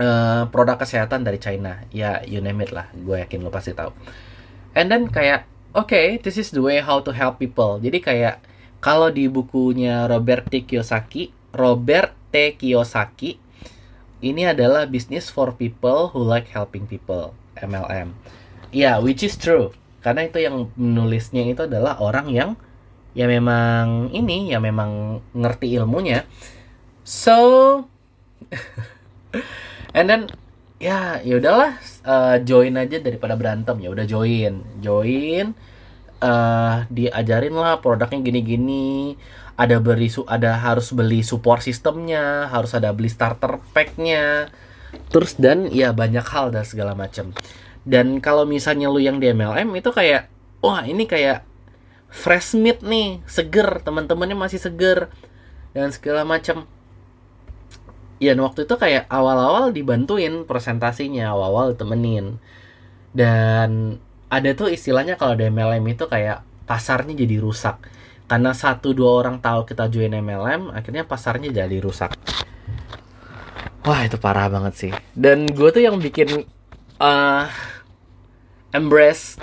uh, 0.00 0.48
produk 0.48 0.80
kesehatan 0.80 1.20
dari 1.20 1.36
China. 1.36 1.84
Ya, 1.92 2.24
you 2.24 2.40
name 2.40 2.64
it 2.64 2.72
lah, 2.72 2.88
gue 2.96 3.20
yakin 3.28 3.44
lo 3.44 3.52
pasti 3.52 3.76
tahu. 3.76 3.92
And 4.72 4.88
then 4.88 5.12
kayak 5.12 5.49
okay, 5.74 6.18
this 6.18 6.36
is 6.38 6.50
the 6.50 6.62
way 6.62 6.82
how 6.82 6.98
to 7.02 7.14
help 7.14 7.38
people. 7.38 7.78
Jadi 7.78 7.98
kayak 8.02 8.42
kalau 8.80 9.12
di 9.12 9.28
bukunya 9.28 10.08
Robert 10.08 10.48
T. 10.48 10.64
Kiyosaki, 10.64 11.30
Robert 11.54 12.16
T. 12.32 12.56
Kiyosaki, 12.56 13.36
ini 14.20 14.42
adalah 14.48 14.88
business 14.88 15.28
for 15.32 15.52
people 15.56 16.12
who 16.12 16.20
like 16.20 16.50
helping 16.52 16.84
people, 16.84 17.36
MLM. 17.60 18.16
Ya, 18.70 18.96
yeah, 18.96 18.96
which 18.98 19.24
is 19.24 19.36
true. 19.36 19.72
Karena 20.00 20.24
itu 20.28 20.40
yang 20.40 20.72
menulisnya 20.80 21.44
itu 21.44 21.68
adalah 21.68 22.00
orang 22.00 22.32
yang 22.32 22.50
ya 23.12 23.28
memang 23.28 24.08
ini, 24.16 24.52
ya 24.52 24.62
memang 24.62 25.20
ngerti 25.36 25.76
ilmunya. 25.76 26.24
So, 27.04 27.36
and 29.96 30.06
then 30.08 30.30
ya 30.80 31.20
ya 31.20 31.34
udahlah 31.36 31.76
uh, 32.08 32.36
join 32.40 32.74
aja 32.80 32.98
daripada 32.98 33.36
berantem. 33.36 33.76
Ya 33.78 33.92
udah 33.92 34.08
join 34.08 34.64
join 34.80 35.52
uh, 36.24 36.88
diajarin 36.88 37.54
lah 37.54 37.78
produknya 37.84 38.24
gini-gini. 38.24 39.14
Ada 39.60 39.76
beli 39.76 40.08
ada 40.24 40.56
harus 40.56 40.88
beli 40.96 41.20
support 41.20 41.60
sistemnya 41.60 42.48
harus 42.48 42.72
ada 42.72 42.90
beli 42.96 43.12
starter 43.12 43.60
packnya. 43.76 44.48
Terus 45.12 45.36
dan 45.36 45.68
ya 45.68 45.92
banyak 45.92 46.24
hal 46.24 46.50
dan 46.50 46.64
segala 46.64 46.96
macam 46.96 47.36
dan 47.88 48.20
kalau 48.20 48.44
misalnya 48.44 48.92
lu 48.92 49.00
yang 49.00 49.16
di 49.16 49.32
MLM 49.32 49.72
itu 49.72 49.88
kayak 49.88 50.28
wah 50.60 50.84
ini 50.84 51.08
kayak 51.08 51.44
fresh 52.12 52.52
meat 52.58 52.84
nih 52.84 53.24
seger. 53.24 53.80
Teman-temannya 53.80 54.36
masih 54.36 54.60
seger 54.60 55.08
dan 55.72 55.88
segala 55.94 56.26
macam 56.28 56.68
ya 58.20 58.36
waktu 58.36 58.68
itu 58.68 58.76
kayak 58.76 59.08
awal-awal 59.08 59.72
dibantuin 59.72 60.44
presentasinya 60.44 61.32
awal-awal 61.32 61.72
temenin 61.72 62.36
dan 63.16 63.98
ada 64.30 64.54
tuh 64.54 64.70
istilahnya 64.70 65.18
kalau 65.18 65.34
di 65.34 65.50
MLM 65.50 65.82
itu 65.90 66.06
kayak 66.06 66.46
pasarnya 66.68 67.18
jadi 67.18 67.42
rusak. 67.42 67.82
Karena 68.30 68.54
satu 68.54 68.94
dua 68.94 69.26
orang 69.26 69.42
tahu 69.42 69.66
kita 69.66 69.90
join 69.90 70.14
MLM 70.14 70.70
akhirnya 70.70 71.02
pasarnya 71.02 71.50
jadi 71.50 71.82
rusak. 71.82 72.14
Wah 73.82 74.00
itu 74.06 74.14
parah 74.22 74.46
banget 74.46 74.74
sih. 74.78 74.92
Dan 75.18 75.50
gue 75.50 75.68
tuh 75.74 75.82
yang 75.82 75.98
bikin 75.98 76.46
uh, 77.02 77.50
embrace 78.70 79.34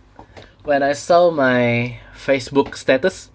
when 0.64 0.80
I 0.80 0.96
saw 0.96 1.28
my 1.36 2.00
Facebook 2.16 2.80
status 2.80 3.28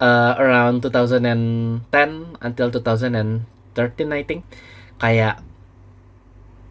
uh, 0.00 0.32
around 0.40 0.80
2010 0.80 1.84
until 2.40 2.68
2013 2.72 3.53
I 3.76 4.22
think. 4.22 4.46
Kayak 4.98 5.42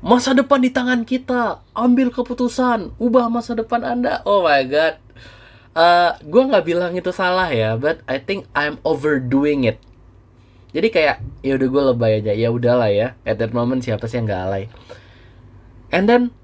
masa 0.04 0.36
depan 0.36 0.60
di 0.60 0.68
tangan 0.68 1.08
kita 1.08 1.64
ambil 1.72 2.12
keputusan 2.12 2.92
ubah 3.00 3.32
masa 3.32 3.56
depan 3.56 3.88
anda. 3.88 4.20
Oh 4.28 4.44
my 4.44 4.64
god. 4.68 5.00
Uh, 5.74 6.14
gue 6.22 6.44
nggak 6.44 6.70
bilang 6.70 6.94
itu 6.94 7.10
salah 7.10 7.50
ya 7.50 7.74
but 7.80 8.04
I 8.06 8.20
think 8.20 8.46
I'm 8.54 8.84
overdoing 8.84 9.64
it. 9.66 9.80
Jadi 10.76 10.92
kayak 10.92 11.18
ya 11.40 11.56
udah 11.56 11.68
gue 11.72 11.84
lebay 11.96 12.12
aja. 12.20 12.34
Ya 12.36 12.52
udahlah 12.52 12.92
ya 12.92 13.16
at 13.24 13.40
that 13.40 13.56
moment 13.56 13.82
siapa 13.82 14.06
sih 14.12 14.20
yang 14.20 14.28
nggak 14.28 14.44
alay? 14.44 14.64
And 15.94 16.06
then 16.10 16.36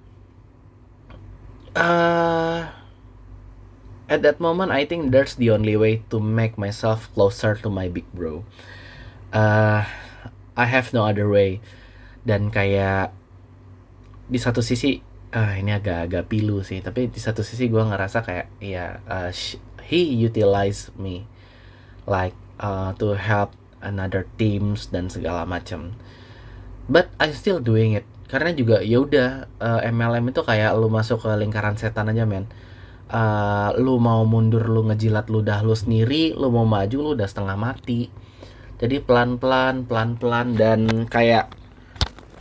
uh, 1.76 2.70
at 4.08 4.24
that 4.24 4.40
moment 4.40 4.72
I 4.72 4.88
think 4.88 5.12
that's 5.12 5.36
the 5.36 5.52
only 5.52 5.76
way 5.76 6.02
to 6.10 6.18
make 6.18 6.56
myself 6.56 7.12
closer 7.12 7.60
to 7.60 7.68
my 7.68 7.92
big 7.92 8.08
bro. 8.16 8.48
Uh, 9.30 9.86
I 10.60 10.68
have 10.68 10.92
no 10.92 11.08
other 11.08 11.32
way. 11.32 11.64
Dan 12.28 12.52
kayak 12.52 13.16
di 14.28 14.38
satu 14.38 14.60
sisi 14.60 15.00
uh, 15.32 15.54
ini 15.56 15.72
agak-agak 15.72 16.28
pilu 16.28 16.60
sih. 16.62 16.84
Tapi 16.84 17.08
di 17.08 17.20
satu 17.24 17.42
sisi 17.48 17.72
gue 17.72 17.80
ngerasa 17.80 18.20
kayak 18.20 18.48
ya 18.60 19.00
uh, 19.08 19.32
he 19.88 20.04
utilize 20.20 20.92
me 21.00 21.24
like 22.04 22.36
uh, 22.60 22.92
to 23.00 23.16
help 23.16 23.56
another 23.80 24.28
teams 24.36 24.92
dan 24.92 25.08
segala 25.08 25.48
macam. 25.48 25.96
But 26.92 27.14
I 27.22 27.32
still 27.32 27.64
doing 27.64 27.96
it. 27.96 28.06
Karena 28.30 28.54
juga 28.54 28.86
ya 28.86 29.02
udah 29.02 29.50
uh, 29.58 29.82
MLM 29.90 30.30
itu 30.30 30.46
kayak 30.46 30.78
lu 30.78 30.92
masuk 30.92 31.26
ke 31.26 31.32
lingkaran 31.40 31.80
setan 31.80 32.12
aja 32.12 32.28
men. 32.28 32.46
Uh, 33.10 33.74
lu 33.82 33.98
mau 33.98 34.22
mundur 34.22 34.70
lu 34.70 34.86
ngejilat 34.86 35.34
ludah 35.34 35.66
lu 35.66 35.74
sendiri 35.74 36.38
lu 36.38 36.54
mau 36.54 36.62
maju 36.62 36.94
lu 36.94 37.10
udah 37.18 37.26
setengah 37.26 37.58
mati 37.58 38.06
jadi 38.80 39.04
pelan-pelan 39.04 39.84
pelan-pelan 39.84 40.56
dan 40.56 41.06
kayak 41.12 41.52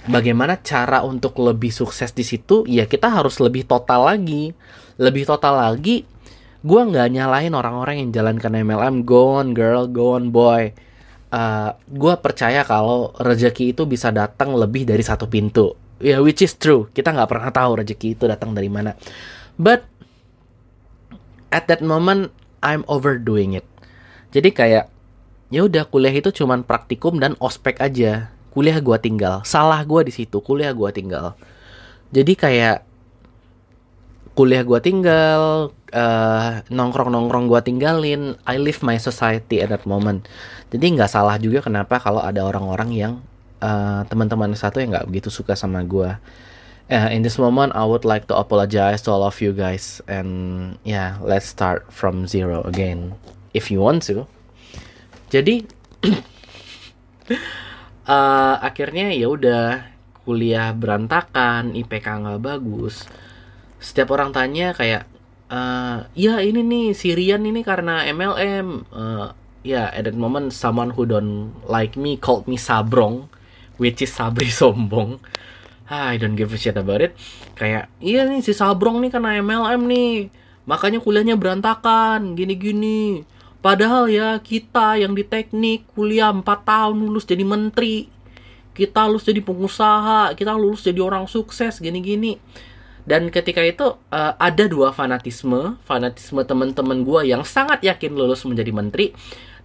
bagaimana 0.07 0.63
cara 0.63 1.03
untuk 1.03 1.35
lebih 1.43 1.75
sukses 1.75 2.15
di 2.15 2.23
situ 2.23 2.63
ya 2.71 2.87
kita 2.87 3.11
harus 3.11 3.43
lebih 3.43 3.67
total 3.67 4.07
lagi. 4.07 4.55
Lebih 4.99 5.27
total 5.27 5.59
lagi 5.59 6.07
gue 6.59 6.81
nggak 6.83 7.15
nyalahin 7.15 7.55
orang-orang 7.55 8.03
yang 8.03 8.11
jalankan 8.11 8.51
MLM 8.51 9.07
go 9.07 9.39
on 9.39 9.55
girl 9.55 9.91
go 9.91 10.15
on 10.15 10.31
boy. 10.31 10.71
Uh, 11.29 11.37
eh, 11.37 11.71
gue 11.91 12.15
percaya 12.23 12.65
kalau 12.65 13.13
rezeki 13.19 13.77
itu 13.77 13.85
bisa 13.85 14.09
datang 14.15 14.55
lebih 14.55 14.87
dari 14.87 15.03
satu 15.03 15.27
pintu. 15.27 15.75
Ya 15.99 16.17
yeah, 16.17 16.19
which 16.23 16.43
is 16.43 16.55
true. 16.55 16.87
Kita 16.95 17.11
nggak 17.11 17.31
pernah 17.31 17.51
tahu 17.51 17.83
rezeki 17.83 18.15
itu 18.15 18.25
datang 18.31 18.55
dari 18.55 18.71
mana. 18.71 18.95
But 19.59 19.87
at 21.51 21.67
that 21.67 21.83
moment 21.83 22.31
I'm 22.63 22.87
overdoing 22.87 23.59
it. 23.59 23.67
Jadi 24.31 24.51
kayak 24.55 24.98
ya 25.49 25.65
udah 25.65 25.85
kuliah 25.89 26.13
itu 26.13 26.33
cuman 26.33 26.65
praktikum 26.65 27.17
dan 27.21 27.37
ospek 27.41 27.81
aja. 27.81 28.33
Kuliah 28.53 28.81
gue 28.81 28.99
tinggal. 28.99 29.45
Salah 29.45 29.81
gue 29.85 30.09
di 30.09 30.13
situ 30.13 30.41
kuliah 30.41 30.73
gue 30.73 30.91
tinggal. 30.93 31.37
Jadi 32.13 32.33
kayak 32.35 32.85
kuliah 34.33 34.63
gue 34.63 34.79
tinggal 34.79 35.71
uh, 35.93 35.99
eh, 35.99 36.51
nongkrong 36.71 37.11
nongkrong 37.11 37.51
gue 37.51 37.61
tinggalin 37.65 38.39
I 38.47 38.57
live 38.57 38.81
my 38.87 38.97
society 38.97 39.61
at 39.61 39.75
that 39.75 39.85
moment. 39.85 40.25
Jadi 40.71 40.95
nggak 40.95 41.11
salah 41.11 41.37
juga 41.41 41.65
kenapa 41.65 41.99
kalau 41.99 42.23
ada 42.23 42.45
orang-orang 42.45 42.91
yang 42.95 43.13
uh, 43.61 44.05
teman-teman 44.07 44.55
satu 44.55 44.79
yang 44.79 44.95
nggak 44.95 45.09
begitu 45.11 45.29
suka 45.33 45.59
sama 45.59 45.83
gue 45.83 46.13
uh, 46.91 47.09
in 47.13 47.23
this 47.23 47.39
moment 47.39 47.73
I 47.77 47.85
would 47.85 48.05
like 48.05 48.27
to 48.29 48.35
apologize 48.37 49.05
to 49.05 49.13
all 49.13 49.25
of 49.25 49.39
you 49.41 49.53
guys 49.53 50.01
and 50.09 50.77
yeah 50.83 51.21
let's 51.21 51.47
start 51.47 51.89
from 51.93 52.27
zero 52.27 52.65
again. 52.65 53.15
If 53.57 53.73
you 53.73 53.81
want 53.81 54.05
to 54.13 54.29
jadi 55.29 55.65
uh, 58.09 58.57
akhirnya 58.69 59.13
ya 59.13 59.29
udah 59.29 59.67
kuliah 60.29 60.77
berantakan 60.77 61.73
IPK 61.73 62.05
nggak 62.05 62.41
bagus. 62.45 63.09
Setiap 63.81 64.13
orang 64.13 64.33
tanya 64.33 64.77
kayak 64.77 65.09
uh, 65.49 66.05
ya 66.13 66.41
ini 66.45 66.61
nih 66.61 66.87
Sirian 66.93 67.45
ini 67.49 67.65
karena 67.65 68.05
MLM 68.09 68.89
uh, 68.93 69.33
ya 69.65 69.89
yeah, 69.93 69.97
at 69.97 70.05
that 70.05 70.17
moment 70.17 70.53
someone 70.53 70.93
who 70.93 71.09
don't 71.09 71.57
like 71.65 71.97
me 71.97 72.21
called 72.21 72.45
me 72.45 72.61
sabrong 72.61 73.29
which 73.81 74.05
is 74.05 74.13
sabri 74.13 74.53
sombong. 74.61 75.21
Ah, 75.89 76.13
I 76.13 76.21
don't 76.21 76.37
give 76.37 76.53
a 76.53 76.61
shit 76.61 76.77
about 76.77 77.01
it. 77.01 77.17
Kayak 77.57 77.89
iya 78.05 78.29
nih 78.29 78.45
si 78.45 78.53
sabrong 78.53 79.01
nih 79.01 79.09
karena 79.09 79.41
MLM 79.41 79.89
nih. 79.89 80.13
Makanya 80.69 81.01
kuliahnya 81.01 81.41
berantakan 81.41 82.37
gini-gini 82.37 83.25
Padahal 83.69 84.09
ya 84.09 84.41
kita 84.41 84.97
yang 84.97 85.13
di 85.13 85.29
teknik 85.29 85.85
kuliah 85.93 86.33
4 86.33 86.41
tahun 86.41 87.05
lulus 87.05 87.29
jadi 87.29 87.45
menteri. 87.45 88.09
Kita 88.73 89.05
lulus 89.05 89.29
jadi 89.29 89.45
pengusaha, 89.45 90.33
kita 90.33 90.57
lulus 90.57 90.89
jadi 90.89 91.05
orang 91.05 91.29
sukses 91.29 91.77
gini-gini. 91.77 92.41
Dan 93.05 93.29
ketika 93.29 93.61
itu 93.61 93.93
uh, 94.09 94.33
ada 94.41 94.65
dua 94.65 94.97
fanatisme, 94.97 95.77
fanatisme 95.85 96.41
teman-teman 96.49 97.05
gue 97.05 97.29
yang 97.29 97.45
sangat 97.45 97.85
yakin 97.85 98.17
lulus 98.17 98.49
menjadi 98.49 98.73
menteri 98.73 99.13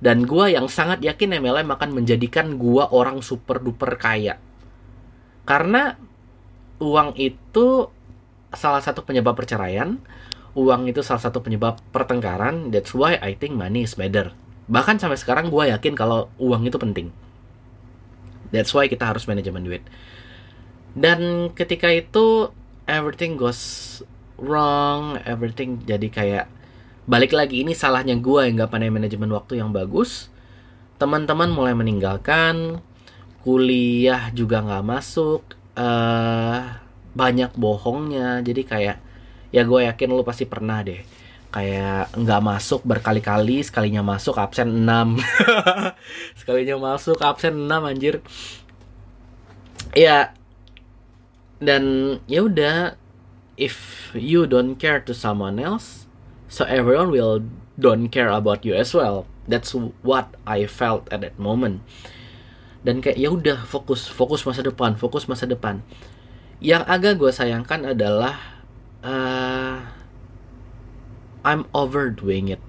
dan 0.04 0.28
gue 0.28 0.52
yang 0.52 0.68
sangat 0.68 1.00
yakin 1.00 1.40
MLM 1.40 1.72
akan 1.72 1.96
menjadikan 1.96 2.60
gue 2.60 2.84
orang 2.84 3.24
super 3.24 3.64
duper 3.64 3.96
kaya. 3.96 4.36
Karena 5.48 5.96
uang 6.84 7.16
itu 7.16 7.88
salah 8.52 8.84
satu 8.84 9.08
penyebab 9.08 9.32
perceraian, 9.32 9.96
uang 10.54 10.90
itu 10.90 11.02
salah 11.02 11.22
satu 11.22 11.42
penyebab 11.42 11.82
pertengkaran 11.90 12.70
that's 12.70 12.94
why 12.94 13.18
I 13.18 13.34
think 13.34 13.58
money 13.58 13.86
is 13.86 13.98
better. 13.98 14.34
Bahkan 14.70 15.02
sampai 15.02 15.18
sekarang 15.20 15.50
gue 15.50 15.74
yakin 15.74 15.94
kalau 15.98 16.30
uang 16.40 16.70
itu 16.70 16.78
penting. 16.80 17.10
That's 18.54 18.72
why 18.72 18.86
kita 18.86 19.10
harus 19.10 19.26
manajemen 19.26 19.66
duit. 19.66 19.84
Dan 20.94 21.50
ketika 21.58 21.90
itu 21.90 22.54
everything 22.86 23.34
goes 23.34 24.00
wrong 24.38 25.18
everything 25.24 25.82
jadi 25.86 26.08
kayak 26.10 26.46
balik 27.06 27.34
lagi 27.36 27.62
ini 27.64 27.74
salahnya 27.76 28.18
gue 28.18 28.42
yang 28.48 28.60
gak 28.60 28.72
pandai 28.72 28.94
manajemen 28.94 29.34
waktu 29.34 29.60
yang 29.60 29.74
bagus. 29.76 30.32
Teman-teman 31.02 31.52
mulai 31.52 31.76
meninggalkan 31.76 32.80
kuliah 33.44 34.32
juga 34.32 34.64
nggak 34.64 34.86
masuk 34.88 35.44
uh, 35.76 36.80
banyak 37.12 37.52
bohongnya. 37.60 38.40
Jadi 38.40 38.64
kayak 38.64 39.03
ya 39.54 39.62
gue 39.62 39.86
yakin 39.86 40.10
lu 40.10 40.26
pasti 40.26 40.50
pernah 40.50 40.82
deh. 40.82 41.06
Kayak 41.54 42.10
nggak 42.18 42.42
masuk 42.42 42.82
berkali-kali 42.82 43.62
sekalinya 43.62 44.02
masuk 44.02 44.42
absen 44.42 44.90
6 44.90 45.22
sekalinya 46.42 46.82
masuk 46.82 47.22
absen 47.22 47.70
6 47.70 47.70
anjir. 47.70 48.26
Ya 49.94 50.34
dan 51.62 52.18
ya 52.26 52.50
udah 52.50 52.98
if 53.62 54.10
you 54.18 54.50
don't 54.50 54.82
care 54.82 54.98
to 54.98 55.14
someone 55.14 55.62
else 55.62 56.10
so 56.50 56.66
everyone 56.66 57.14
will 57.14 57.46
don't 57.78 58.10
care 58.10 58.34
about 58.34 58.66
you 58.66 58.74
as 58.74 58.98
well. 58.98 59.30
That's 59.46 59.78
what 60.02 60.34
I 60.50 60.66
felt 60.66 61.06
at 61.14 61.22
that 61.22 61.38
moment. 61.38 61.86
Dan 62.82 63.00
kayak 63.06 63.22
ya 63.22 63.30
udah 63.30 63.62
fokus 63.70 64.10
fokus 64.10 64.42
masa 64.50 64.66
depan 64.66 64.98
fokus 64.98 65.30
masa 65.30 65.46
depan. 65.46 65.86
Yang 66.58 66.84
agak 66.90 67.14
gue 67.22 67.30
sayangkan 67.30 67.94
adalah 67.94 68.53
uh, 69.04 69.78
I'm 71.44 71.68
overdoing 71.76 72.56
it. 72.56 72.62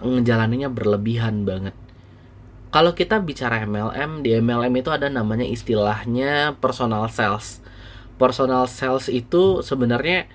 Ngejalaninnya 0.00 0.70
berlebihan 0.70 1.42
banget. 1.42 1.74
Kalau 2.70 2.90
kita 2.90 3.22
bicara 3.22 3.62
MLM 3.62 4.26
di 4.26 4.34
MLM 4.34 4.74
itu 4.74 4.90
ada 4.90 5.06
namanya 5.06 5.46
istilahnya 5.46 6.58
personal 6.58 7.06
sales. 7.10 7.62
Personal 8.18 8.66
sales 8.66 9.06
itu 9.10 9.62
sebenarnya 9.62 10.26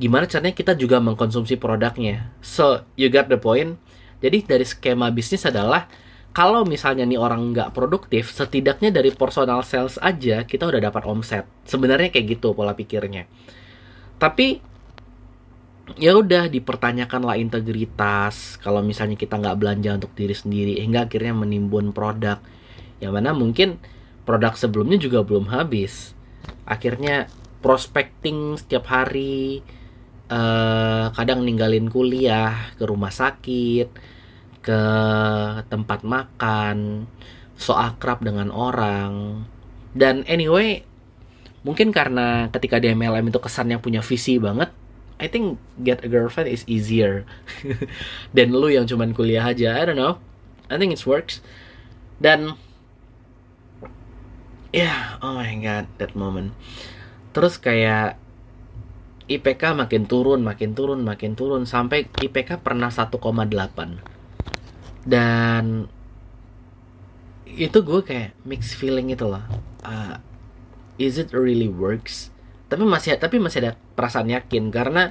gimana 0.00 0.24
caranya 0.24 0.56
kita 0.56 0.72
juga 0.76 1.00
mengkonsumsi 1.00 1.60
produknya. 1.60 2.32
So 2.40 2.84
you 2.96 3.12
got 3.12 3.28
the 3.28 3.36
point? 3.36 3.76
Jadi 4.24 4.48
dari 4.48 4.64
skema 4.64 5.12
bisnis 5.12 5.44
adalah 5.44 5.84
kalau 6.32 6.64
misalnya 6.64 7.04
nih 7.04 7.20
orang 7.20 7.52
nggak 7.52 7.76
produktif, 7.76 8.32
setidaknya 8.32 8.88
dari 8.88 9.12
personal 9.12 9.60
sales 9.60 10.00
aja 10.00 10.48
kita 10.48 10.64
udah 10.64 10.80
dapat 10.80 11.04
omset. 11.04 11.44
Sebenarnya 11.68 12.08
kayak 12.08 12.40
gitu 12.40 12.56
pola 12.56 12.72
pikirnya 12.72 13.28
tapi 14.18 14.62
ya 16.00 16.16
udah 16.16 16.48
dipertanyakanlah 16.48 17.36
integritas. 17.36 18.56
Kalau 18.64 18.80
misalnya 18.80 19.20
kita 19.20 19.36
nggak 19.36 19.58
belanja 19.60 19.90
untuk 20.00 20.12
diri 20.16 20.32
sendiri 20.32 20.80
hingga 20.80 21.06
akhirnya 21.06 21.36
menimbun 21.36 21.92
produk. 21.92 22.40
Yang 22.98 23.12
mana 23.12 23.30
mungkin 23.36 23.76
produk 24.24 24.56
sebelumnya 24.56 24.96
juga 24.96 25.20
belum 25.20 25.52
habis. 25.52 26.16
Akhirnya 26.64 27.28
prospecting 27.60 28.56
setiap 28.56 28.88
hari 28.88 29.60
uh, 30.28 31.12
kadang 31.12 31.44
ninggalin 31.44 31.88
kuliah 31.88 32.72
ke 32.76 32.84
rumah 32.84 33.12
sakit 33.12 33.88
ke 34.64 34.80
tempat 35.68 36.00
makan 36.08 37.04
so 37.60 37.76
akrab 37.76 38.24
dengan 38.24 38.48
orang. 38.48 39.44
Dan 39.94 40.24
anyway 40.26 40.82
mungkin 41.64 41.90
karena 41.90 42.52
ketika 42.52 42.76
di 42.76 42.92
MLM 42.92 43.32
itu 43.32 43.40
kesannya 43.40 43.80
punya 43.80 44.04
visi 44.04 44.36
banget 44.36 44.70
I 45.18 45.30
think 45.30 45.62
get 45.80 46.02
a 46.02 46.08
girlfriend 46.10 46.50
is 46.50 46.66
easier 46.66 47.24
dan 48.36 48.50
lu 48.50 48.66
yang 48.66 48.82
cuman 48.82 49.14
kuliah 49.14 49.46
aja. 49.46 49.78
I 49.78 49.86
don't 49.86 49.94
know. 49.94 50.18
I 50.66 50.74
think 50.74 50.90
it 50.90 51.00
works. 51.06 51.38
Dan 52.18 52.58
yeah, 54.74 55.22
oh 55.22 55.38
my 55.38 55.54
god 55.62 55.86
that 56.02 56.18
moment. 56.18 56.50
Terus 57.30 57.62
kayak 57.62 58.18
IPK 59.30 59.78
makin 59.78 60.04
turun 60.04 60.42
makin 60.44 60.76
turun 60.76 61.00
makin 61.00 61.32
turun 61.38 61.64
sampai 61.64 62.10
IPK 62.10 62.60
pernah 62.60 62.92
1,8 62.92 63.16
dan 65.08 65.88
itu 67.48 67.78
gue 67.80 68.00
kayak 68.04 68.36
mixed 68.44 68.76
feeling 68.76 69.14
itu 69.14 69.24
loh. 69.24 69.40
Uh, 69.80 70.20
is 70.98 71.18
it 71.18 71.30
really 71.34 71.70
works? 71.70 72.30
Tapi 72.70 72.82
masih 72.82 73.16
tapi 73.18 73.38
masih 73.38 73.58
ada 73.64 73.72
perasaan 73.94 74.30
yakin. 74.30 74.70
Karena 74.70 75.10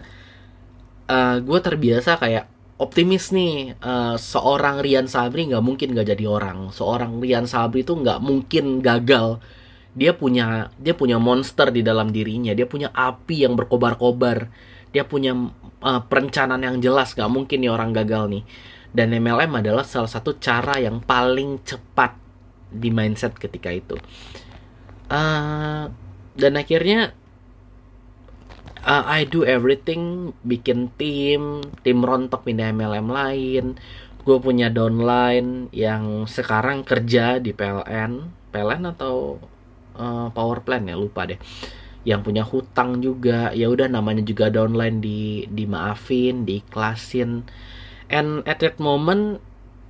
uh, 1.07 1.37
gue 1.39 1.59
terbiasa 1.59 2.19
kayak 2.19 2.49
optimis 2.81 3.31
nih 3.31 3.77
uh, 3.79 4.17
seorang 4.19 4.83
Rian 4.83 5.07
Sabri 5.07 5.47
nggak 5.47 5.63
mungkin 5.63 5.95
nggak 5.95 6.07
jadi 6.15 6.25
orang. 6.27 6.73
Seorang 6.73 7.21
Rian 7.23 7.47
Sabri 7.47 7.85
itu 7.85 7.93
nggak 7.95 8.19
mungkin 8.19 8.83
gagal. 8.83 9.39
Dia 9.93 10.17
punya 10.17 10.73
dia 10.81 10.97
punya 10.97 11.21
monster 11.21 11.69
di 11.69 11.85
dalam 11.85 12.09
dirinya. 12.09 12.51
Dia 12.57 12.65
punya 12.65 12.89
api 12.91 13.45
yang 13.45 13.53
berkobar-kobar. 13.53 14.49
Dia 14.89 15.05
punya 15.05 15.37
uh, 15.83 16.01
perencanaan 16.05 16.61
yang 16.61 16.77
jelas. 16.81 17.13
Nggak 17.13 17.31
mungkin 17.31 17.57
nih 17.61 17.71
orang 17.71 17.93
gagal 17.93 18.23
nih. 18.29 18.43
Dan 18.93 19.09
MLM 19.09 19.49
adalah 19.57 19.81
salah 19.81 20.09
satu 20.09 20.37
cara 20.37 20.77
yang 20.77 21.01
paling 21.01 21.65
cepat 21.65 22.13
di 22.73 22.89
mindset 22.93 23.37
ketika 23.37 23.69
itu 23.73 23.97
uh, 25.13 25.93
dan 26.33 26.53
akhirnya 26.57 27.13
uh, 28.81 29.05
I 29.05 29.29
do 29.29 29.45
everything 29.45 30.33
bikin 30.41 30.89
tim 30.97 31.61
tim 31.85 31.97
rontok 32.01 32.49
pindah 32.49 32.73
MLM 32.73 33.07
lain. 33.07 33.65
Gue 34.23 34.39
punya 34.39 34.71
downline 34.71 35.67
yang 35.75 36.25
sekarang 36.25 36.87
kerja 36.87 37.43
di 37.43 37.51
PLN 37.51 38.31
PLN 38.55 38.83
atau 38.95 39.35
uh, 39.99 40.27
power 40.31 40.63
plant 40.63 40.87
ya? 40.87 40.95
Lupa 40.95 41.27
deh. 41.27 41.39
Yang 42.07 42.21
punya 42.23 42.43
hutang 42.43 43.03
juga. 43.03 43.51
Ya 43.51 43.67
udah 43.67 43.91
namanya 43.91 44.23
juga 44.23 44.47
downline 44.49 45.03
di 45.03 45.45
dimaafin 45.51 46.47
diiklasin 46.47 47.45
and 48.11 48.43
at 48.45 48.59
that 48.59 48.77
moment 48.77 49.39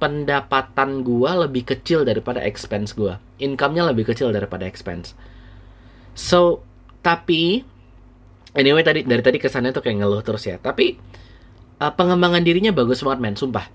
pendapatan 0.03 0.99
gua 0.99 1.47
lebih 1.47 1.63
kecil 1.63 2.03
daripada 2.03 2.43
expense 2.43 2.91
gua. 2.91 3.23
Income-nya 3.39 3.87
lebih 3.87 4.11
kecil 4.11 4.35
daripada 4.35 4.67
expense. 4.67 5.15
So 6.11 6.59
tapi 6.99 7.63
anyway 8.51 8.83
tadi 8.83 9.07
dari 9.07 9.23
tadi 9.23 9.39
kesannya 9.39 9.71
tuh 9.71 9.79
kayak 9.79 10.03
ngeluh 10.03 10.19
terus 10.19 10.43
ya. 10.43 10.59
Tapi 10.59 10.99
uh, 11.79 11.93
pengembangan 11.95 12.43
dirinya 12.43 12.75
bagus 12.75 12.99
banget 12.99 13.23
men 13.23 13.39
sumpah. 13.39 13.71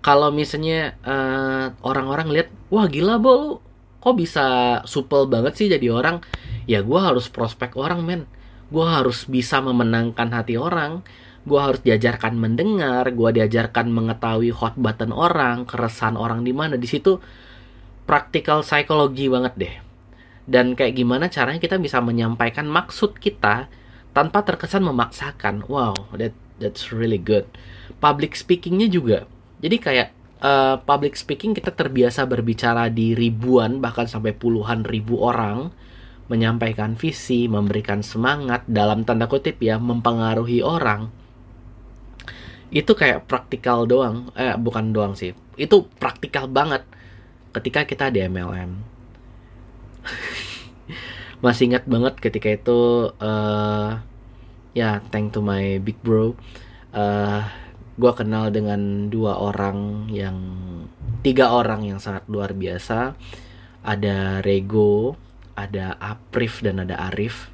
Kalau 0.00 0.32
misalnya 0.32 0.96
uh, 1.04 1.76
orang-orang 1.84 2.32
lihat 2.32 2.48
wah 2.72 2.88
gila 2.88 3.20
bol 3.20 3.60
kok 4.00 4.16
bisa 4.16 4.80
supel 4.88 5.28
banget 5.28 5.60
sih 5.60 5.68
jadi 5.68 5.92
orang? 5.92 6.24
Ya 6.64 6.80
gua 6.80 7.12
harus 7.12 7.28
prospek 7.28 7.76
orang 7.76 8.00
men. 8.00 8.24
Gua 8.72 8.96
harus 8.96 9.28
bisa 9.28 9.60
memenangkan 9.60 10.32
hati 10.32 10.56
orang 10.56 11.04
gue 11.40 11.60
harus 11.60 11.80
diajarkan 11.80 12.36
mendengar, 12.36 13.08
gue 13.08 13.30
diajarkan 13.40 13.88
mengetahui 13.88 14.52
hot 14.52 14.76
button 14.76 15.10
orang, 15.10 15.64
keresahan 15.64 16.20
orang 16.20 16.44
di 16.44 16.52
mana. 16.52 16.76
Di 16.76 16.84
situ 16.84 17.16
praktikal 18.04 18.60
psikologi 18.60 19.32
banget 19.32 19.54
deh. 19.56 19.74
Dan 20.44 20.76
kayak 20.76 20.98
gimana 20.98 21.32
caranya 21.32 21.62
kita 21.62 21.80
bisa 21.80 22.02
menyampaikan 22.04 22.68
maksud 22.68 23.16
kita 23.16 23.72
tanpa 24.12 24.44
terkesan 24.44 24.84
memaksakan. 24.84 25.64
Wow, 25.64 26.12
that 26.18 26.34
that's 26.60 26.92
really 26.92 27.20
good. 27.20 27.48
Public 28.02 28.36
speakingnya 28.36 28.90
juga. 28.90 29.24
Jadi 29.64 29.76
kayak 29.80 30.08
uh, 30.44 30.76
public 30.84 31.16
speaking 31.16 31.56
kita 31.56 31.72
terbiasa 31.72 32.28
berbicara 32.28 32.92
di 32.92 33.16
ribuan 33.16 33.80
bahkan 33.80 34.04
sampai 34.04 34.36
puluhan 34.36 34.84
ribu 34.84 35.20
orang 35.24 35.72
menyampaikan 36.30 36.94
visi, 36.94 37.50
memberikan 37.50 38.06
semangat 38.06 38.62
dalam 38.70 39.02
tanda 39.02 39.26
kutip 39.26 39.58
ya, 39.58 39.82
mempengaruhi 39.82 40.62
orang 40.62 41.19
itu 42.70 42.92
kayak 42.94 43.26
praktikal 43.26 43.86
doang. 43.86 44.30
Eh 44.38 44.54
bukan 44.58 44.94
doang 44.94 45.14
sih. 45.18 45.34
Itu 45.58 45.86
praktikal 45.98 46.46
banget. 46.46 46.86
Ketika 47.50 47.82
kita 47.82 48.14
di 48.14 48.22
MLM 48.22 48.78
masih 51.44 51.72
ingat 51.72 51.84
banget 51.90 52.14
ketika 52.22 52.46
itu 52.46 53.10
uh, 53.10 53.90
ya 54.70 55.02
thank 55.10 55.34
to 55.34 55.42
my 55.42 55.82
big 55.82 55.98
bro. 56.00 56.30
Uh, 56.30 56.34
eh, 56.98 57.42
gue 57.98 58.12
kenal 58.14 58.54
dengan 58.54 59.10
dua 59.10 59.38
orang 59.38 60.08
yang 60.10 60.38
tiga 61.26 61.50
orang 61.52 61.84
yang 61.84 61.98
sangat 61.98 62.24
luar 62.30 62.54
biasa. 62.54 63.18
Ada 63.82 64.44
Rego 64.44 65.18
ada 65.60 65.96
Aprif 66.00 66.64
dan 66.64 66.80
ada 66.80 66.96
Arif 67.12 67.52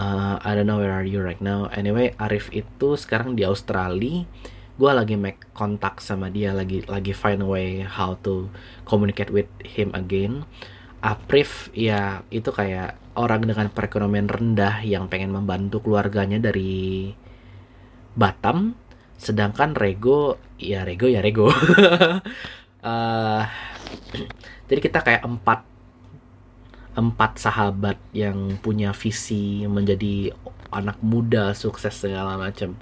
uh, 0.00 0.40
I 0.40 0.56
don't 0.56 0.64
know 0.64 0.80
where 0.80 0.96
are 0.96 1.04
you 1.04 1.20
right 1.20 1.40
now. 1.44 1.68
Anyway 1.68 2.16
Arif 2.16 2.48
itu 2.56 2.96
sekarang 2.96 3.36
di 3.36 3.44
Australia. 3.44 4.24
Gue 4.80 4.90
lagi 4.96 5.20
make 5.20 5.52
kontak 5.52 6.00
sama 6.00 6.32
dia 6.32 6.56
lagi 6.56 6.80
lagi 6.88 7.12
find 7.12 7.44
a 7.44 7.48
way 7.48 7.84
how 7.84 8.16
to 8.24 8.48
communicate 8.88 9.28
with 9.28 9.50
him 9.60 9.92
again. 9.92 10.48
Aprif 11.04 11.68
ya 11.76 12.24
itu 12.32 12.48
kayak 12.48 12.96
orang 13.16 13.44
dengan 13.44 13.68
perekonomian 13.68 14.28
rendah 14.28 14.80
yang 14.80 15.12
pengen 15.12 15.36
membantu 15.36 15.84
keluarganya 15.84 16.40
dari 16.40 17.12
Batam. 18.16 18.72
Sedangkan 19.20 19.76
Rego 19.76 20.40
ya 20.56 20.80
Rego 20.88 21.12
ya 21.12 21.20
Rego. 21.20 21.52
Uh, 22.80 23.44
jadi 24.72 24.80
kita 24.80 25.04
kayak 25.04 25.28
empat 25.28 25.69
empat 26.98 27.38
sahabat 27.38 27.96
yang 28.10 28.58
punya 28.58 28.90
visi 28.90 29.62
menjadi 29.66 30.34
anak 30.74 30.98
muda 31.02 31.54
sukses 31.54 31.94
segala 31.94 32.38
macam. 32.38 32.78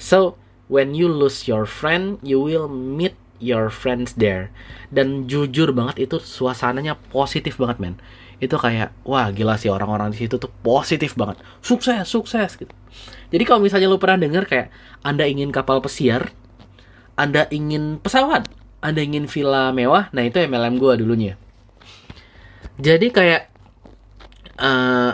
So 0.00 0.40
when 0.68 0.96
you 0.96 1.08
lose 1.08 1.44
your 1.48 1.68
friend, 1.68 2.20
you 2.24 2.40
will 2.40 2.68
meet 2.68 3.16
your 3.42 3.68
friends 3.68 4.16
there. 4.16 4.52
Dan 4.88 5.28
jujur 5.28 5.72
banget 5.76 6.08
itu 6.08 6.16
suasananya 6.20 6.96
positif 7.12 7.60
banget 7.60 7.80
men. 7.82 7.94
Itu 8.42 8.58
kayak 8.58 8.92
wah 9.04 9.30
gila 9.30 9.60
sih 9.60 9.70
orang-orang 9.70 10.12
di 10.16 10.24
situ 10.24 10.40
tuh 10.40 10.50
positif 10.64 11.14
banget. 11.14 11.40
Sukses, 11.60 12.08
sukses 12.08 12.56
gitu. 12.56 12.72
Jadi 13.32 13.42
kalau 13.48 13.64
misalnya 13.64 13.88
lu 13.88 13.96
pernah 13.96 14.20
dengar 14.20 14.44
kayak 14.44 14.68
Anda 15.00 15.24
ingin 15.24 15.52
kapal 15.52 15.80
pesiar, 15.80 16.32
Anda 17.16 17.48
ingin 17.48 18.00
pesawat, 18.00 18.48
Anda 18.84 19.00
ingin 19.00 19.24
villa 19.24 19.72
mewah, 19.72 20.12
nah 20.12 20.24
itu 20.26 20.36
MLM 20.36 20.76
gue 20.76 20.92
dulunya 21.00 21.34
jadi 22.80 23.06
kayak 23.12 23.42
uh, 24.60 24.64
eh, 24.64 25.12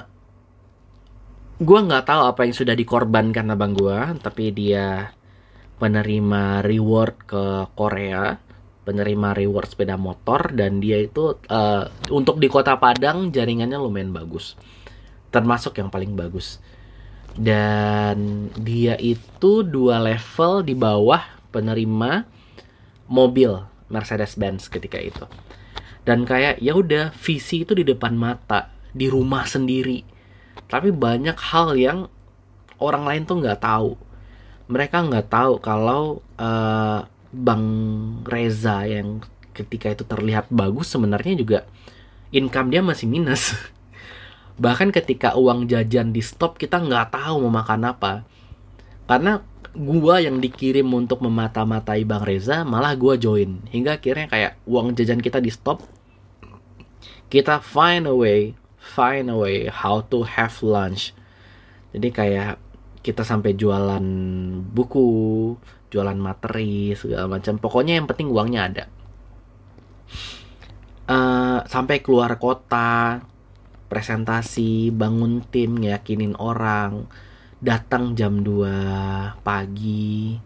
gue 1.58 1.80
nggak 1.82 2.06
tahu 2.06 2.22
apa 2.30 2.40
yang 2.46 2.54
sudah 2.54 2.74
dikorbankan 2.78 3.50
abang 3.50 3.74
gue 3.74 3.98
tapi 4.22 4.54
dia 4.54 5.10
penerima 5.78 6.62
reward 6.62 7.14
ke 7.26 7.44
Korea 7.74 8.38
penerima 8.88 9.36
reward 9.36 9.68
sepeda 9.68 10.00
motor 10.00 10.48
dan 10.56 10.80
dia 10.80 10.96
itu 10.96 11.36
uh, 11.52 11.84
untuk 12.08 12.40
di 12.40 12.48
kota 12.48 12.80
Padang 12.80 13.28
jaringannya 13.28 13.76
lumayan 13.76 14.16
bagus. 14.16 14.56
Termasuk 15.28 15.76
yang 15.76 15.92
paling 15.92 16.16
bagus. 16.16 16.56
Dan 17.36 18.48
dia 18.56 18.96
itu 18.96 19.60
dua 19.60 20.00
level 20.00 20.64
di 20.64 20.72
bawah 20.72 21.20
penerima 21.52 22.24
mobil 23.12 23.60
Mercedes-Benz 23.92 24.72
ketika 24.72 24.96
itu 24.96 25.28
dan 26.08 26.24
kayak 26.24 26.56
ya 26.64 26.72
udah 26.72 27.12
visi 27.20 27.68
itu 27.68 27.76
di 27.76 27.84
depan 27.84 28.16
mata 28.16 28.72
di 28.96 29.12
rumah 29.12 29.44
sendiri. 29.44 30.00
Tapi 30.64 30.88
banyak 30.88 31.36
hal 31.36 31.76
yang 31.76 32.08
orang 32.80 33.04
lain 33.04 33.22
tuh 33.28 33.44
nggak 33.44 33.60
tahu. 33.60 33.92
Mereka 34.72 35.04
nggak 35.04 35.28
tahu 35.28 35.60
kalau 35.60 36.24
uh, 36.40 37.04
bang 37.28 37.64
Reza 38.24 38.88
yang 38.88 39.20
ketika 39.52 39.92
itu 39.92 40.08
terlihat 40.08 40.48
bagus 40.48 40.88
sebenarnya 40.88 41.36
juga 41.36 41.68
income 42.32 42.72
dia 42.72 42.80
masih 42.80 43.04
minus. 43.04 43.52
Bahkan 44.64 44.88
ketika 44.96 45.36
uang 45.36 45.68
jajan 45.68 46.16
di 46.16 46.24
stop 46.24 46.56
kita 46.56 46.80
nggak 46.80 47.20
tahu 47.20 47.44
mau 47.44 47.60
makan 47.60 47.84
apa. 47.84 48.24
Karena 49.04 49.44
gua 49.76 50.24
yang 50.24 50.40
dikirim 50.40 50.88
untuk 50.88 51.20
memata-matai 51.20 52.08
Bang 52.08 52.24
Reza 52.24 52.64
malah 52.64 52.96
gua 52.96 53.20
join. 53.20 53.60
Hingga 53.68 54.00
akhirnya 54.00 54.24
kayak 54.32 54.52
uang 54.64 54.96
jajan 54.96 55.20
kita 55.20 55.44
di 55.44 55.52
stop 55.52 55.97
kita 57.28 57.60
find 57.60 58.08
a 58.08 58.16
way 58.16 58.56
find 58.88 59.28
a 59.28 59.36
way 59.36 59.68
how 59.68 60.00
to 60.08 60.24
have 60.24 60.54
lunch. 60.64 61.12
Jadi 61.92 62.08
kayak 62.08 62.56
kita 63.04 63.22
sampai 63.22 63.52
jualan 63.52 64.04
buku 64.72 65.08
jualan 65.92 66.16
materi 66.16 66.96
segala 66.96 67.28
macam. 67.28 67.60
Pokoknya 67.60 68.00
yang 68.00 68.08
penting 68.08 68.32
uangnya 68.32 68.60
ada. 68.64 68.84
Uh, 71.08 71.60
sampai 71.64 72.04
keluar 72.04 72.36
kota 72.36 73.24
presentasi 73.88 74.92
bangun 74.92 75.40
tim 75.48 75.80
ngeyakinin 75.80 76.36
orang 76.36 77.08
datang 77.64 78.12
jam 78.12 78.44
2 78.44 79.40
pagi 79.40 80.36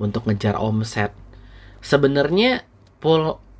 untuk 0.00 0.24
ngejar 0.24 0.56
omset. 0.56 1.12
Sebenarnya 1.84 2.64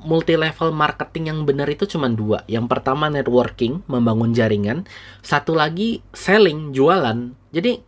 multi 0.06 0.38
level 0.38 0.70
marketing 0.70 1.34
yang 1.34 1.40
benar 1.42 1.66
itu 1.66 1.84
cuma 1.90 2.06
dua. 2.06 2.46
Yang 2.46 2.70
pertama 2.70 3.10
networking 3.10 3.82
membangun 3.90 4.30
jaringan. 4.30 4.86
Satu 5.20 5.58
lagi 5.58 6.00
selling 6.14 6.70
jualan. 6.70 7.34
Jadi 7.50 7.82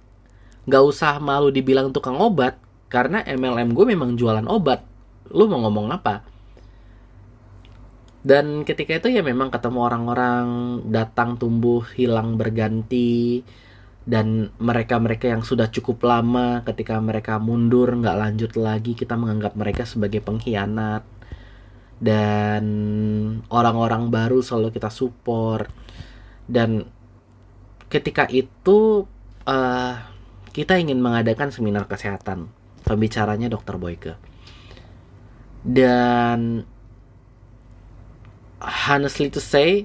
nggak 0.67 0.85
usah 0.85 1.23
malu 1.23 1.55
dibilang 1.55 1.95
tukang 1.95 2.19
obat 2.19 2.59
karena 2.91 3.23
MLM 3.23 3.73
gue 3.73 3.87
memang 3.87 4.19
jualan 4.19 4.45
obat. 4.51 4.83
Lu 5.31 5.47
mau 5.47 5.63
ngomong 5.63 5.95
apa? 5.95 6.27
Dan 8.19 8.67
ketika 8.67 8.99
itu 8.99 9.15
ya 9.15 9.23
memang 9.23 9.55
ketemu 9.55 9.79
orang-orang 9.87 10.47
datang 10.91 11.39
tumbuh 11.39 11.87
hilang 11.95 12.35
berganti. 12.35 13.47
Dan 14.09 14.49
mereka-mereka 14.57 15.29
yang 15.29 15.45
sudah 15.45 15.69
cukup 15.69 16.01
lama 16.09 16.65
ketika 16.65 16.97
mereka 16.97 17.37
mundur 17.37 17.93
nggak 17.93 18.17
lanjut 18.17 18.53
lagi 18.57 18.97
kita 18.97 19.21
menganggap 19.21 19.53
mereka 19.53 19.85
sebagai 19.85 20.25
pengkhianat 20.25 21.18
dan 21.99 22.65
orang-orang 23.51 24.07
baru 24.11 24.39
selalu 24.39 24.71
kita 24.71 24.91
support 24.91 25.67
dan 26.47 26.87
ketika 27.91 28.29
itu 28.31 29.09
uh, 29.49 29.95
kita 30.55 30.75
ingin 30.79 30.99
mengadakan 30.99 31.55
seminar 31.55 31.87
kesehatan. 31.87 32.51
Pembicaranya 32.83 33.53
Dr. 33.53 33.77
Boyke. 33.77 34.17
Dan 35.61 36.65
honestly 38.63 39.29
to 39.29 39.43
say, 39.43 39.85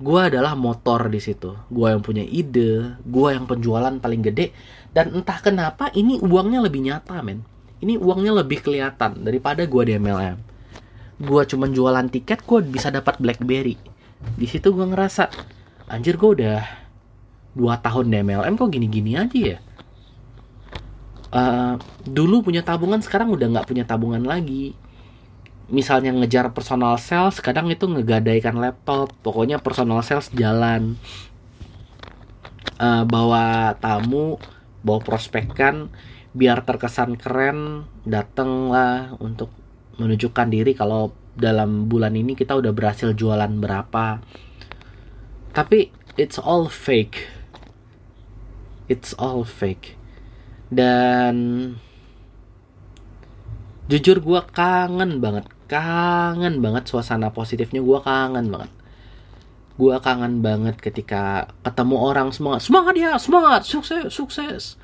gue 0.00 0.20
adalah 0.20 0.56
motor 0.56 1.12
di 1.12 1.20
situ. 1.20 1.52
Gue 1.68 1.92
yang 1.92 2.00
punya 2.00 2.24
ide, 2.24 2.96
gue 3.04 3.28
yang 3.30 3.44
penjualan 3.44 3.92
paling 4.00 4.22
gede. 4.24 4.56
Dan 4.96 5.12
entah 5.12 5.38
kenapa 5.44 5.92
ini 5.92 6.16
uangnya 6.18 6.64
lebih 6.64 6.80
nyata, 6.80 7.20
men. 7.20 7.44
Ini 7.84 8.00
uangnya 8.00 8.40
lebih 8.40 8.64
kelihatan 8.64 9.20
daripada 9.22 9.68
gue 9.68 9.82
di 9.84 9.92
MLM. 10.00 10.55
Gue 11.16 11.42
cuma 11.48 11.64
jualan 11.68 12.06
tiket, 12.12 12.44
gue 12.44 12.60
bisa 12.68 12.92
dapat 12.92 13.16
BlackBerry. 13.16 13.80
Di 14.36 14.46
situ 14.48 14.72
gue 14.72 14.84
ngerasa, 14.84 15.32
anjir 15.88 16.20
gue 16.20 16.30
udah 16.42 16.60
dua 17.56 17.80
tahun 17.80 18.12
di 18.12 18.16
MLM 18.20 18.54
kok 18.60 18.68
gini-gini 18.68 19.16
aja 19.16 19.56
ya? 19.56 19.58
Uh, 21.32 21.74
dulu 22.04 22.44
punya 22.44 22.60
tabungan 22.60 23.00
sekarang 23.00 23.32
udah 23.32 23.48
nggak 23.48 23.68
punya 23.68 23.84
tabungan 23.88 24.24
lagi. 24.24 24.76
Misalnya 25.66 26.14
ngejar 26.14 26.54
personal 26.54 26.94
sales 27.00 27.42
kadang 27.42 27.66
itu 27.72 27.88
ngegadaikan 27.88 28.54
laptop. 28.60 29.10
Pokoknya 29.24 29.58
personal 29.58 30.04
sales 30.04 30.30
jalan. 30.36 31.00
Uh, 32.76 33.08
bawa 33.08 33.72
tamu 33.80 34.36
bawa 34.84 35.00
prospekkan 35.00 35.88
biar 36.36 36.60
terkesan 36.62 37.16
keren 37.16 37.88
dateng 38.04 38.68
lah 38.68 39.16
untuk 39.16 39.48
menunjukkan 39.96 40.48
diri 40.52 40.72
kalau 40.76 41.12
dalam 41.36 41.88
bulan 41.88 42.16
ini 42.16 42.32
kita 42.32 42.56
udah 42.56 42.72
berhasil 42.72 43.12
jualan 43.12 43.52
berapa. 43.60 44.24
Tapi 45.52 45.92
it's 46.16 46.40
all 46.40 46.68
fake. 46.68 47.28
It's 48.88 49.12
all 49.16 49.44
fake. 49.44 49.96
Dan 50.72 51.36
jujur 53.86 54.18
gue 54.18 54.40
kangen 54.50 55.22
banget 55.22 55.46
kangen 55.70 56.58
banget 56.58 56.90
suasana 56.90 57.30
positifnya 57.30 57.82
gue 57.82 57.98
kangen 58.02 58.50
banget. 58.50 58.72
Gue 59.76 59.94
kangen 60.00 60.40
banget 60.40 60.80
ketika 60.80 61.52
ketemu 61.62 61.96
orang 62.00 62.32
semangat 62.32 62.64
semangat 62.64 62.94
ya 62.96 63.12
semangat 63.20 63.62
sukses 63.68 64.08
sukses. 64.10 64.80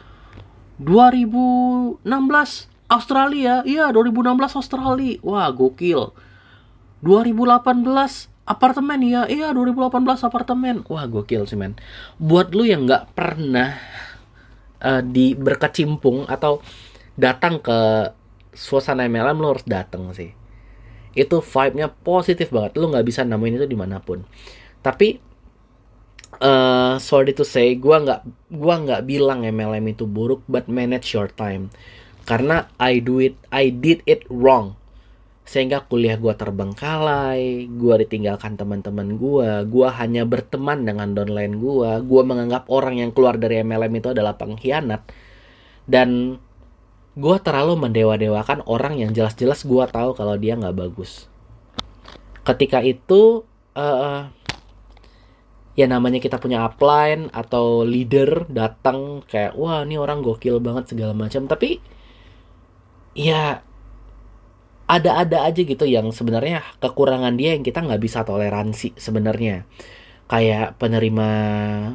2016 0.83 2.72
Australia. 2.92 3.64
Iya 3.64 3.88
2016 3.90 4.59
Australia. 4.61 5.16
Wah 5.24 5.48
gokil. 5.48 6.12
2018 7.00 8.28
apartemen. 8.44 9.00
Ya 9.00 9.22
iya 9.26 9.48
2018 9.50 10.28
apartemen. 10.28 10.85
Wah 10.87 11.09
gokil 11.09 11.48
sih 11.48 11.57
men. 11.57 11.81
Buat 12.20 12.52
lu 12.52 12.68
yang 12.68 12.85
nggak 12.85 13.16
pernah 13.16 13.81
uh, 14.85 15.00
di 15.00 15.33
berkecimpung 15.33 16.28
atau 16.28 16.61
datang 17.16 17.64
ke 17.64 18.12
suasana 18.52 19.09
MLM 19.09 19.40
lo 19.40 19.57
harus 19.57 19.64
datang 19.64 20.12
sih. 20.12 20.37
Itu 21.16 21.40
vibe-nya 21.40 21.88
positif 21.88 22.52
banget. 22.52 22.76
Lo 22.76 22.92
nggak 22.92 23.07
bisa 23.09 23.24
nemuin 23.24 23.64
itu 23.64 23.66
di 23.68 23.78
mana 23.78 24.00
pun. 24.05 24.24
Tapi 24.85 25.33
uh, 26.40 26.96
sorry 27.00 27.33
to 27.33 27.44
say 27.44 27.76
gue 27.76 27.96
nggak 27.96 28.52
gua 28.52 28.74
nggak 28.81 29.02
bilang 29.05 29.44
MLM 29.44 29.85
itu 29.92 30.09
buruk 30.09 30.42
but 30.48 30.66
manage 30.66 31.12
your 31.12 31.28
time 31.28 31.68
karena 32.23 32.71
I 32.79 33.03
do 33.03 33.19
it 33.19 33.39
I 33.51 33.71
did 33.75 34.07
it 34.07 34.27
wrong. 34.31 34.79
Sehingga 35.43 35.83
kuliah 35.91 36.15
gue 36.17 36.31
terbengkalai, 36.33 37.67
gue 37.67 37.95
ditinggalkan 38.07 38.55
teman-teman 38.55 39.19
gue, 39.19 39.51
gue 39.67 39.89
hanya 39.91 40.23
berteman 40.23 40.87
dengan 40.87 41.19
downline 41.19 41.59
gue, 41.59 41.91
gue 42.07 42.23
menganggap 42.23 42.71
orang 42.71 43.03
yang 43.03 43.11
keluar 43.11 43.35
dari 43.35 43.59
MLM 43.61 43.91
itu 43.99 44.15
adalah 44.15 44.39
pengkhianat, 44.39 45.03
dan 45.91 46.39
gue 47.19 47.37
terlalu 47.43 47.75
mendewa-dewakan 47.75 48.63
orang 48.71 49.03
yang 49.03 49.11
jelas-jelas 49.11 49.67
gue 49.67 49.85
tahu 49.91 50.15
kalau 50.15 50.39
dia 50.39 50.55
nggak 50.55 50.79
bagus. 50.79 51.27
Ketika 52.47 52.79
itu, 52.81 53.43
uh, 53.75 54.31
ya 55.75 55.87
namanya 55.91 56.23
kita 56.23 56.39
punya 56.39 56.63
upline 56.63 57.35
atau 57.35 57.83
leader 57.83 58.47
datang 58.47 59.27
kayak 59.27 59.59
wah 59.59 59.83
ini 59.83 59.99
orang 59.99 60.23
gokil 60.23 60.63
banget 60.63 60.95
segala 60.95 61.19
macam, 61.19 61.51
tapi 61.51 61.83
ya 63.12 63.61
ada-ada 64.88 65.48
aja 65.48 65.61
gitu 65.64 65.88
yang 65.88 66.12
sebenarnya 66.12 66.61
kekurangan 66.83 67.33
dia 67.40 67.57
yang 67.57 67.64
kita 67.64 67.81
nggak 67.81 68.03
bisa 68.03 68.25
toleransi 68.29 68.92
sebenarnya. 68.98 69.64
Kayak 70.29 70.81
penerima 70.81 71.31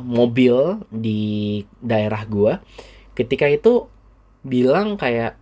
mobil 0.05 0.81
di 0.93 1.61
daerah 1.81 2.21
gua 2.29 2.61
ketika 3.17 3.49
itu 3.49 3.89
bilang 4.45 4.93
kayak 4.93 5.41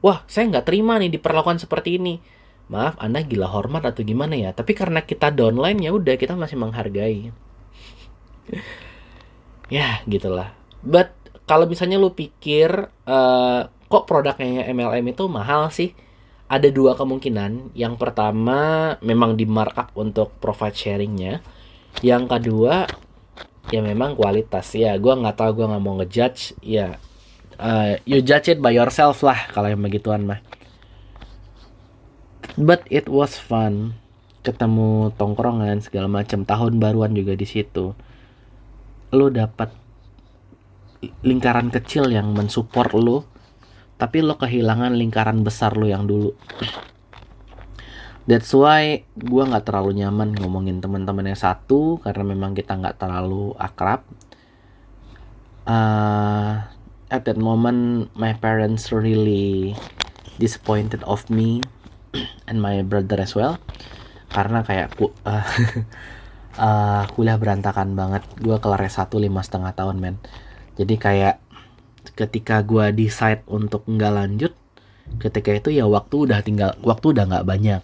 wah 0.00 0.24
saya 0.24 0.48
nggak 0.48 0.66
terima 0.68 0.96
nih 1.00 1.12
diperlakukan 1.12 1.60
seperti 1.64 2.00
ini. 2.00 2.20
Maaf 2.64 2.96
anda 2.96 3.20
gila 3.20 3.48
hormat 3.48 3.84
atau 3.84 4.00
gimana 4.00 4.36
ya? 4.36 4.56
Tapi 4.56 4.72
karena 4.72 5.04
kita 5.04 5.28
downline 5.32 5.84
ya 5.84 5.92
udah 5.92 6.16
kita 6.16 6.36
masih 6.36 6.56
menghargai. 6.60 7.32
Ya 9.72 10.04
gitulah. 10.04 10.52
But 10.84 11.16
kalau 11.48 11.64
misalnya 11.64 11.96
lu 11.96 12.12
pikir 12.12 12.92
uh, 13.08 13.60
kok 13.94 14.10
produknya 14.10 14.66
MLM 14.74 15.14
itu 15.14 15.30
mahal 15.30 15.70
sih 15.70 15.94
ada 16.50 16.66
dua 16.66 16.98
kemungkinan. 16.98 17.78
Yang 17.78 17.94
pertama 17.94 18.94
memang 18.98 19.38
di 19.38 19.46
markup 19.46 19.94
untuk 19.94 20.34
profit 20.42 20.74
sharingnya. 20.74 21.38
Yang 22.02 22.24
kedua 22.26 22.90
ya 23.70 23.80
memang 23.86 24.18
kualitas 24.18 24.74
ya. 24.74 24.98
Gue 24.98 25.14
nggak 25.14 25.38
tahu 25.38 25.62
gue 25.62 25.66
nggak 25.70 25.82
mau 25.82 25.94
ngejudge 26.02 26.58
ya. 26.58 26.98
Uh, 27.54 27.94
you 28.02 28.18
judge 28.18 28.50
it 28.50 28.58
by 28.58 28.74
yourself 28.74 29.22
lah 29.22 29.46
kalau 29.54 29.70
yang 29.70 29.78
begituan 29.78 30.26
mah. 30.26 30.42
But 32.58 32.82
it 32.90 33.06
was 33.06 33.38
fun 33.38 33.94
ketemu 34.42 35.14
tongkrongan 35.14 35.86
segala 35.86 36.10
macam 36.10 36.42
tahun 36.42 36.82
baruan 36.82 37.14
juga 37.14 37.38
di 37.38 37.46
situ. 37.46 37.94
Lo 39.14 39.30
dapat 39.30 39.70
lingkaran 41.22 41.70
kecil 41.70 42.10
yang 42.10 42.34
mensupport 42.34 42.90
lo 42.98 43.33
tapi 44.00 44.22
lo 44.22 44.36
kehilangan 44.36 44.94
lingkaran 44.94 45.42
besar 45.46 45.78
lo 45.78 45.86
yang 45.86 46.04
dulu 46.08 46.34
That's 48.24 48.56
why 48.56 49.04
gue 49.20 49.42
nggak 49.44 49.68
terlalu 49.68 50.00
nyaman 50.00 50.32
ngomongin 50.32 50.80
teman-teman 50.80 51.28
yang 51.28 51.36
satu 51.36 52.00
karena 52.00 52.24
memang 52.24 52.56
kita 52.56 52.72
nggak 52.72 52.96
terlalu 52.96 53.52
akrab. 53.60 54.00
Uh, 55.68 56.64
at 57.12 57.28
that 57.28 57.36
moment, 57.36 58.08
my 58.16 58.32
parents 58.32 58.88
really 58.96 59.76
disappointed 60.40 61.04
of 61.04 61.28
me 61.28 61.60
and 62.48 62.64
my 62.64 62.80
brother 62.80 63.20
as 63.20 63.36
well 63.36 63.60
karena 64.32 64.64
kayak 64.64 64.96
uh, 65.28 65.44
uh, 66.56 67.04
kuliah 67.12 67.36
berantakan 67.36 67.92
banget. 67.92 68.24
Gue 68.40 68.56
kelar 68.56 68.80
S1 68.88 69.12
lima 69.20 69.44
setengah 69.44 69.76
tahun 69.76 70.00
men. 70.00 70.16
Jadi 70.80 70.96
kayak 70.96 71.43
ketika 72.12 72.60
gue 72.60 72.92
decide 72.92 73.40
untuk 73.48 73.88
nggak 73.88 74.12
lanjut 74.12 74.52
ketika 75.20 75.50
itu 75.54 75.68
ya 75.74 75.84
waktu 75.86 76.28
udah 76.28 76.40
tinggal 76.40 76.70
waktu 76.82 77.06
udah 77.14 77.24
nggak 77.28 77.46
banyak. 77.46 77.82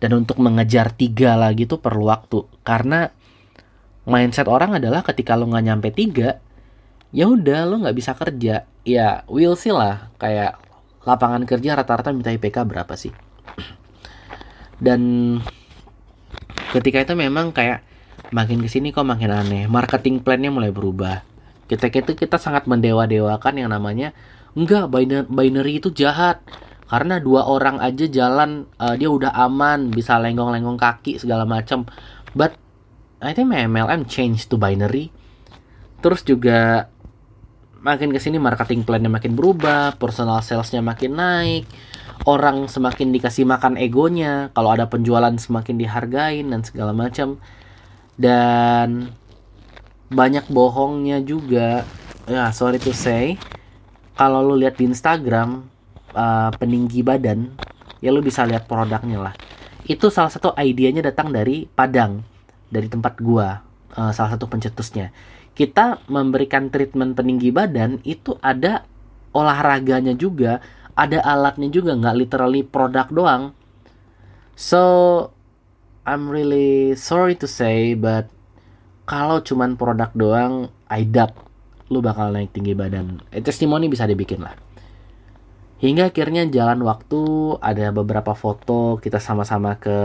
Dan 0.00 0.16
untuk 0.16 0.40
mengejar 0.40 0.96
tiga 0.96 1.36
lagi 1.36 1.68
tuh 1.68 1.76
perlu 1.76 2.08
waktu. 2.08 2.48
Karena 2.64 3.12
mindset 4.08 4.48
orang 4.48 4.80
adalah 4.80 5.04
ketika 5.04 5.36
lo 5.36 5.44
nggak 5.48 5.64
nyampe 5.64 5.88
tiga 5.92 6.40
ya 7.12 7.28
udah 7.28 7.68
lo 7.68 7.84
nggak 7.84 7.96
bisa 7.96 8.16
kerja. 8.16 8.64
Ya 8.84 9.08
will 9.28 9.56
see 9.60 9.72
lah. 9.72 10.08
Kayak 10.16 10.56
lapangan 11.04 11.44
kerja 11.44 11.76
rata-rata 11.76 12.12
minta 12.12 12.32
IPK 12.32 12.64
berapa 12.64 12.92
sih? 12.96 13.12
Dan 14.84 15.00
ketika 16.72 17.04
itu 17.04 17.12
memang 17.12 17.52
kayak 17.52 17.84
makin 18.32 18.64
ke 18.64 18.68
sini 18.72 18.92
kok 18.92 19.04
makin 19.04 19.32
aneh. 19.32 19.64
Marketing 19.68 20.24
plannya 20.24 20.48
mulai 20.48 20.72
berubah 20.72 21.29
kita 21.70 21.86
itu 21.86 22.18
kita 22.18 22.34
sangat 22.34 22.66
mendewa-dewakan 22.66 23.54
yang 23.62 23.70
namanya 23.70 24.10
enggak 24.58 24.90
binary 25.30 25.78
itu 25.78 25.94
jahat. 25.94 26.42
Karena 26.90 27.22
dua 27.22 27.46
orang 27.46 27.78
aja 27.78 28.10
jalan 28.10 28.66
uh, 28.82 28.98
dia 28.98 29.06
udah 29.06 29.30
aman 29.30 29.94
bisa 29.94 30.18
lenggong-lenggong 30.18 30.74
kaki 30.74 31.22
segala 31.22 31.46
macam 31.46 31.86
but 32.34 32.58
I 33.22 33.30
think 33.30 33.54
MLM 33.54 34.10
change 34.10 34.50
to 34.50 34.58
binary. 34.58 35.14
Terus 36.02 36.26
juga 36.26 36.90
makin 37.80 38.10
ke 38.12 38.20
sini 38.20 38.36
marketing 38.36 38.84
plannya 38.84 39.08
makin 39.08 39.32
berubah 39.32 39.96
personal 39.96 40.44
salesnya 40.44 40.84
makin 40.84 41.16
naik 41.16 41.64
orang 42.28 42.68
semakin 42.68 43.08
dikasih 43.08 43.48
makan 43.48 43.80
egonya 43.80 44.52
kalau 44.52 44.76
ada 44.76 44.84
penjualan 44.92 45.32
semakin 45.32 45.80
dihargain 45.80 46.52
dan 46.52 46.60
segala 46.60 46.92
macam 46.92 47.40
dan 48.20 49.16
banyak 50.10 50.50
bohongnya 50.50 51.22
juga. 51.22 51.86
Ya 52.26 52.50
sorry 52.50 52.82
to 52.82 52.90
say. 52.90 53.38
Kalau 54.18 54.44
lu 54.44 54.60
lihat 54.60 54.76
di 54.76 54.84
Instagram 54.84 55.64
uh, 56.12 56.50
peninggi 56.60 57.00
badan 57.00 57.56
ya 58.04 58.12
lu 58.12 58.20
bisa 58.20 58.44
lihat 58.44 58.68
produknya 58.68 59.30
lah. 59.30 59.34
Itu 59.86 60.12
salah 60.12 60.28
satu 60.28 60.52
idenya 60.58 61.00
datang 61.00 61.32
dari 61.32 61.64
Padang 61.64 62.20
dari 62.68 62.86
tempat 62.86 63.16
gua 63.22 63.64
uh, 63.96 64.12
salah 64.12 64.36
satu 64.36 64.50
pencetusnya. 64.50 65.14
Kita 65.56 66.04
memberikan 66.10 66.68
treatment 66.68 67.16
peninggi 67.16 67.48
badan 67.50 67.98
itu 68.04 68.36
ada 68.44 68.84
olahraganya 69.30 70.14
juga 70.14 70.58
ada 70.98 71.22
alatnya 71.24 71.72
juga 71.72 71.96
nggak 71.96 72.16
literally 72.18 72.62
produk 72.66 73.08
doang. 73.08 73.42
So 74.58 74.82
I'm 76.04 76.28
really 76.28 76.92
sorry 76.98 77.38
to 77.40 77.48
say 77.48 77.96
but 77.96 78.28
kalau 79.04 79.40
cuman 79.44 79.76
produk 79.76 80.10
doang 80.16 80.54
I 80.88 81.04
doubt 81.06 81.36
lu 81.90 82.00
bakal 82.00 82.30
naik 82.30 82.54
tinggi 82.54 82.74
badan 82.74 83.20
eh, 83.34 83.42
testimoni 83.42 83.90
bisa 83.90 84.06
dibikin 84.06 84.42
lah 84.42 84.54
Hingga 85.80 86.12
akhirnya 86.12 86.44
jalan 86.44 86.84
waktu 86.84 87.56
ada 87.56 87.88
beberapa 87.88 88.36
foto 88.36 89.00
kita 89.00 89.16
sama-sama 89.16 89.80
ke 89.80 89.96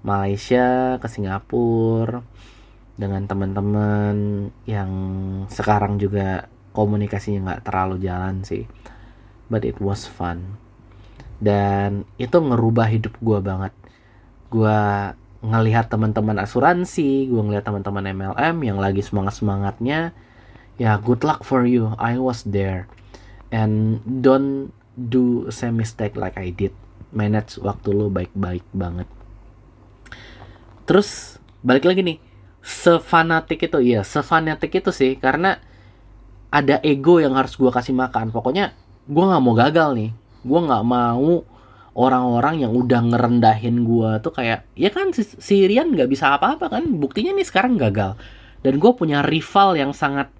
Malaysia, 0.00 0.96
ke 0.96 1.04
Singapura 1.12 2.24
dengan 2.96 3.28
teman-teman 3.28 4.48
yang 4.64 4.90
sekarang 5.52 6.00
juga 6.00 6.48
komunikasinya 6.72 7.44
nggak 7.44 7.64
terlalu 7.68 8.00
jalan 8.00 8.40
sih. 8.48 8.64
But 9.52 9.68
it 9.68 9.76
was 9.76 10.08
fun. 10.08 10.56
Dan 11.36 12.08
itu 12.16 12.40
ngerubah 12.40 12.88
hidup 12.88 13.12
gue 13.20 13.44
banget. 13.44 13.76
Gue 14.48 14.80
ngelihat 15.44 15.90
teman-teman 15.92 16.38
asuransi, 16.42 17.30
gue 17.30 17.42
ngelihat 17.42 17.66
teman-teman 17.66 18.10
MLM 18.10 18.56
yang 18.62 18.78
lagi 18.82 19.02
semangat-semangatnya. 19.04 20.16
Ya, 20.78 20.92
good 20.98 21.22
luck 21.26 21.42
for 21.42 21.66
you. 21.66 21.94
I 21.98 22.18
was 22.18 22.46
there. 22.46 22.90
And 23.54 24.02
don't 24.04 24.74
do 24.98 25.46
same 25.54 25.78
mistake 25.78 26.18
like 26.18 26.34
I 26.34 26.50
did 26.50 26.74
manage 27.14 27.56
waktu 27.62 27.94
lo 27.94 28.10
baik-baik 28.10 28.66
banget 28.74 29.06
terus 30.84 31.38
balik 31.62 31.86
lagi 31.86 32.02
nih 32.02 32.18
sefanatik 32.60 33.70
itu 33.70 33.78
iya 33.80 34.02
sefanatik 34.02 34.74
itu 34.74 34.90
sih 34.90 35.14
karena 35.16 35.62
ada 36.48 36.80
ego 36.82 37.20
yang 37.20 37.36
harus 37.36 37.54
gue 37.54 37.68
kasih 37.68 37.94
makan 37.94 38.34
pokoknya 38.34 38.74
gue 39.06 39.24
nggak 39.24 39.42
mau 39.44 39.54
gagal 39.54 39.90
nih 39.94 40.10
gue 40.42 40.60
nggak 40.64 40.84
mau 40.84 41.44
orang-orang 41.98 42.62
yang 42.62 42.70
udah 42.70 43.02
ngerendahin 43.10 43.82
gue 43.82 44.10
tuh 44.22 44.30
kayak 44.30 44.70
ya 44.78 44.94
kan 44.94 45.10
si, 45.10 45.26
si 45.26 45.66
Rian 45.66 45.90
nggak 45.90 46.06
bisa 46.06 46.38
apa-apa 46.38 46.70
kan? 46.70 46.86
Buktinya 47.02 47.34
nih 47.34 47.42
sekarang 47.42 47.74
gagal. 47.74 48.14
Dan 48.62 48.78
gue 48.78 48.92
punya 48.94 49.26
rival 49.26 49.74
yang 49.74 49.90
sangat 49.90 50.30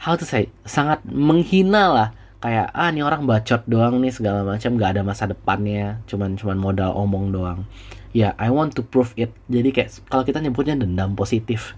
how 0.00 0.16
to 0.16 0.24
say 0.24 0.48
sangat 0.64 1.04
menghina 1.04 1.92
lah. 1.92 2.08
Kayak 2.40 2.72
ah 2.72 2.88
ini 2.88 3.04
orang 3.04 3.28
bacot 3.28 3.68
doang 3.68 4.00
nih 4.00 4.14
segala 4.14 4.40
macam 4.48 4.80
nggak 4.80 4.90
ada 4.96 5.02
masa 5.04 5.28
depannya. 5.28 6.00
Cuman 6.08 6.40
cuman 6.40 6.56
modal 6.56 6.96
omong 6.96 7.36
doang. 7.36 7.68
Ya 8.16 8.32
yeah, 8.32 8.32
I 8.40 8.48
want 8.48 8.72
to 8.80 8.82
prove 8.82 9.12
it. 9.20 9.36
Jadi 9.52 9.68
kayak 9.76 9.92
kalau 10.08 10.24
kita 10.24 10.40
nyebutnya 10.40 10.80
dendam 10.80 11.12
positif. 11.12 11.76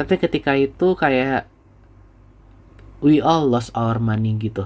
Tapi 0.00 0.16
ketika 0.16 0.56
itu 0.56 0.96
kayak 0.96 1.44
we 3.04 3.20
all 3.20 3.44
lost 3.44 3.68
our 3.76 4.00
money 4.00 4.32
gitu 4.40 4.64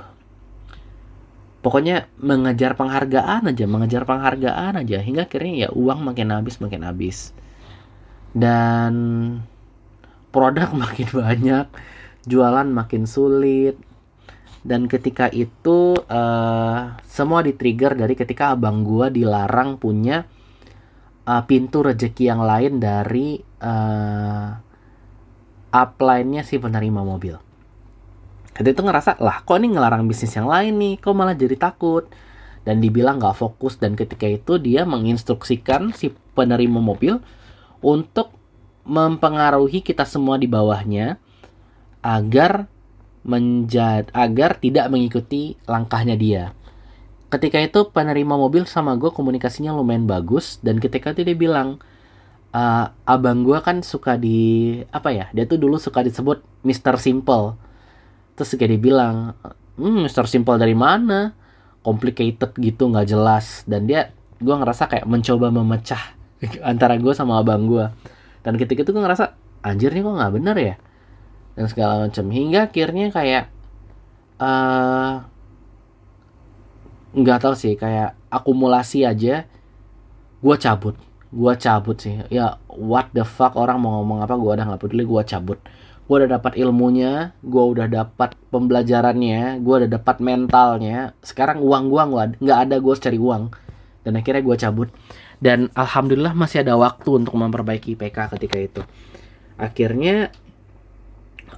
pokoknya 1.62 2.10
mengejar 2.18 2.74
penghargaan 2.74 3.48
aja 3.48 3.64
mengejar 3.70 4.02
penghargaan 4.02 4.82
aja. 4.82 4.98
Hingga 4.98 5.30
akhirnya 5.30 5.66
ya 5.66 5.68
uang 5.70 6.02
makin 6.02 6.34
habis 6.34 6.58
makin 6.58 6.82
habis. 6.82 7.30
Dan 8.34 8.94
produk 10.34 10.74
makin 10.82 11.08
banyak 11.08 11.66
jualan 12.26 12.68
makin 12.68 13.06
sulit. 13.06 13.78
Dan 14.62 14.86
ketika 14.86 15.26
itu 15.26 15.98
uh, 15.98 16.94
semua 17.02 17.42
di-trigger 17.42 17.98
dari 17.98 18.14
ketika 18.14 18.54
abang 18.54 18.86
gua 18.86 19.10
dilarang 19.10 19.74
punya 19.74 20.22
uh, 21.26 21.42
pintu 21.46 21.82
rezeki 21.82 22.30
yang 22.30 22.46
lain 22.46 22.78
dari 22.78 23.42
uh, 23.42 24.48
upline-nya 25.72 26.46
si 26.46 26.62
penerima 26.62 27.02
mobil. 27.02 27.51
Ketika 28.52 28.72
itu 28.76 28.82
ngerasa 28.84 29.10
lah 29.20 29.40
kok 29.40 29.56
ini 29.56 29.72
ngelarang 29.72 30.04
bisnis 30.04 30.36
yang 30.36 30.48
lain 30.48 30.76
nih, 30.76 30.94
kok 31.00 31.16
malah 31.16 31.32
jadi 31.32 31.56
takut 31.56 32.04
dan 32.62 32.78
dibilang 32.78 33.18
nggak 33.18 33.36
fokus 33.36 33.80
dan 33.80 33.98
ketika 33.98 34.28
itu 34.28 34.60
dia 34.60 34.86
menginstruksikan 34.86 35.90
si 35.96 36.14
penerima 36.36 36.78
mobil 36.78 37.18
untuk 37.82 38.30
mempengaruhi 38.86 39.82
kita 39.82 40.06
semua 40.06 40.38
di 40.38 40.46
bawahnya 40.46 41.18
agar 42.02 42.66
menjad 43.22 44.10
agar 44.10 44.58
tidak 44.58 44.90
mengikuti 44.90 45.54
langkahnya 45.66 46.18
dia. 46.18 46.44
Ketika 47.30 47.56
itu 47.62 47.88
penerima 47.88 48.36
mobil 48.36 48.68
sama 48.68 48.98
gue 48.98 49.08
komunikasinya 49.08 49.72
lumayan 49.72 50.04
bagus 50.04 50.60
dan 50.60 50.76
ketika 50.82 51.16
itu 51.16 51.24
dia 51.24 51.38
bilang 51.38 51.80
uh, 52.52 52.92
abang 53.08 53.42
gue 53.46 53.56
kan 53.64 53.80
suka 53.80 54.20
di 54.20 54.78
apa 54.92 55.10
ya 55.14 55.26
dia 55.32 55.48
tuh 55.48 55.56
dulu 55.56 55.80
suka 55.80 56.04
disebut 56.04 56.44
Mr. 56.66 57.00
Simple 57.00 57.56
terus 58.34 58.56
kayak 58.56 58.76
dia 58.76 58.80
bilang 58.80 59.36
hmm, 59.76 60.08
Mr. 60.08 60.28
Simple 60.28 60.56
dari 60.60 60.76
mana? 60.76 61.32
Complicated 61.82 62.54
gitu 62.58 62.88
nggak 62.88 63.10
jelas. 63.10 63.66
Dan 63.66 63.90
dia 63.90 64.14
gue 64.38 64.54
ngerasa 64.54 64.86
kayak 64.90 65.06
mencoba 65.06 65.50
memecah 65.50 66.14
antara 66.70 66.98
gue 66.98 67.12
sama 67.14 67.38
abang 67.38 67.66
gue 67.70 67.86
dan 68.42 68.58
ketika 68.58 68.82
itu 68.82 68.90
gue 68.90 69.02
ngerasa 69.02 69.38
anjir 69.62 69.94
nih 69.94 70.02
kok 70.02 70.14
nggak 70.18 70.32
bener 70.34 70.56
ya? 70.58 70.74
Dan 71.54 71.64
segala 71.70 72.06
macam. 72.06 72.26
Hingga 72.26 72.60
akhirnya 72.68 73.06
kayak 73.14 73.44
uh, 74.42 75.22
nggak 77.14 77.38
tahu 77.38 77.54
sih 77.54 77.78
kayak 77.78 78.18
akumulasi 78.28 79.06
aja 79.06 79.46
gue 80.42 80.56
cabut. 80.58 80.98
Gue 81.30 81.54
cabut 81.54 81.96
sih. 82.02 82.18
Ya 82.28 82.58
what 82.66 83.14
the 83.14 83.22
fuck 83.22 83.54
orang 83.54 83.78
mau 83.78 84.02
ngomong 84.02 84.26
apa 84.26 84.34
gue 84.34 84.50
udah 84.50 84.66
nggak 84.74 84.82
peduli 84.82 85.06
gue 85.06 85.22
cabut 85.22 85.58
gue 86.02 86.16
udah 86.18 86.30
dapat 86.36 86.58
ilmunya 86.58 87.32
gue 87.46 87.62
udah 87.62 87.86
dapat 87.86 88.34
pembelajarannya 88.50 89.62
gue 89.62 89.74
udah 89.84 89.90
dapat 89.90 90.16
mentalnya. 90.18 91.14
Sekarang 91.22 91.62
uang 91.62 91.84
gue 91.88 92.02
nggak 92.42 92.58
ada 92.68 92.76
gue 92.82 92.94
cari 92.98 93.18
uang. 93.18 93.44
Dan 94.02 94.18
akhirnya 94.18 94.42
gue 94.42 94.56
cabut. 94.58 94.88
Dan 95.38 95.70
alhamdulillah 95.74 96.34
masih 96.34 96.66
ada 96.66 96.74
waktu 96.78 97.22
untuk 97.22 97.34
memperbaiki 97.38 97.94
PK 97.98 98.34
ketika 98.38 98.58
itu. 98.58 98.82
Akhirnya 99.58 100.34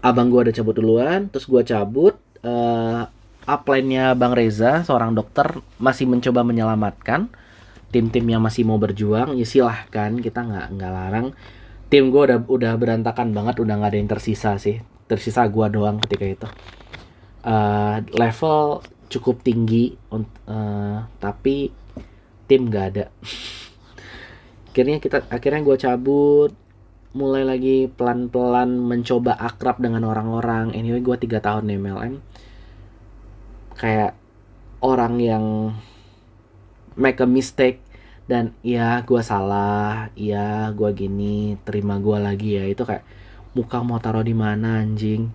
abang 0.04 0.28
gue 0.28 0.44
udah 0.44 0.54
cabut 0.54 0.76
duluan 0.76 1.32
terus 1.32 1.48
gue 1.48 1.64
cabut 1.64 2.20
uh, 2.44 3.08
upline-nya 3.48 4.12
Bang 4.12 4.36
Reza 4.36 4.84
seorang 4.84 5.16
dokter 5.16 5.56
masih 5.80 6.04
mencoba 6.04 6.44
menyelamatkan. 6.44 7.32
Tim-tim 7.88 8.26
yang 8.26 8.42
masih 8.42 8.66
mau 8.66 8.76
berjuang 8.76 9.38
ya 9.38 9.46
silahkan 9.46 10.18
kita 10.18 10.42
nggak 10.42 10.66
nggak 10.76 10.92
larang 10.92 11.26
tim 11.94 12.10
gue 12.10 12.22
udah 12.26 12.42
udah 12.50 12.74
berantakan 12.74 13.30
banget 13.30 13.62
udah 13.62 13.78
nggak 13.78 13.90
ada 13.94 13.98
yang 14.02 14.10
tersisa 14.10 14.58
sih. 14.58 14.82
Tersisa 15.06 15.46
gue 15.46 15.66
doang 15.70 16.02
ketika 16.02 16.26
itu. 16.26 16.48
Uh, 17.46 18.02
level 18.18 18.82
cukup 19.06 19.46
tinggi 19.46 19.94
uh, 20.10 21.06
tapi 21.22 21.70
tim 22.50 22.66
nggak 22.66 22.86
ada. 22.90 23.04
Akhirnya 24.74 24.98
kita 24.98 25.22
akhirnya 25.30 25.62
gue 25.62 25.76
cabut. 25.78 26.50
Mulai 27.14 27.46
lagi 27.46 27.86
pelan-pelan 27.86 28.74
mencoba 28.74 29.38
akrab 29.38 29.78
dengan 29.78 30.02
orang-orang. 30.02 30.74
Anyway, 30.74 30.98
gue 30.98 31.14
tiga 31.14 31.38
tahun 31.38 31.70
di 31.70 31.78
MLM. 31.78 32.18
Kayak 33.78 34.18
orang 34.82 35.22
yang 35.22 35.78
make 36.98 37.22
a 37.22 37.28
mistake 37.30 37.78
dan 38.24 38.56
ya 38.64 39.04
gue 39.04 39.20
salah 39.20 40.08
ya 40.16 40.72
gue 40.72 40.90
gini 40.96 41.60
terima 41.64 42.00
gue 42.00 42.16
lagi 42.16 42.56
ya. 42.56 42.64
Itu 42.68 42.88
kayak 42.88 43.04
muka 43.56 43.84
mau 43.84 44.00
taruh 44.00 44.24
di 44.24 44.32
mana 44.36 44.80
anjing? 44.80 45.28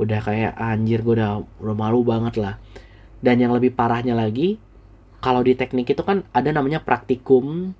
Udah 0.00 0.20
kayak 0.22 0.58
anjir 0.58 1.00
gue 1.06 1.14
udah 1.18 1.42
udah 1.62 1.76
malu 1.76 2.02
banget 2.02 2.34
lah. 2.40 2.54
Dan 3.22 3.40
yang 3.40 3.54
lebih 3.54 3.72
parahnya 3.72 4.12
lagi 4.12 4.58
kalau 5.22 5.40
di 5.40 5.56
teknik 5.56 5.96
itu 5.96 6.02
kan 6.04 6.26
ada 6.36 6.52
namanya 6.52 6.82
praktikum 6.84 7.72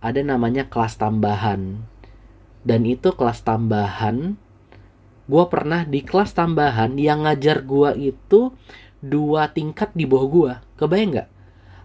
ada 0.00 0.20
namanya 0.24 0.66
kelas 0.66 0.96
tambahan. 0.96 1.84
Dan 2.64 2.84
itu 2.88 3.14
kelas 3.14 3.44
tambahan 3.44 4.36
gue 5.28 5.44
pernah 5.52 5.84
di 5.84 6.00
kelas 6.00 6.32
tambahan 6.32 6.96
yang 6.96 7.28
ngajar 7.28 7.60
gue 7.60 8.16
itu 8.16 8.56
dua 9.04 9.52
tingkat 9.52 9.92
di 9.92 10.08
bawah 10.08 10.26
gue 10.26 10.52
kebayang 10.80 11.10
nggak 11.14 11.28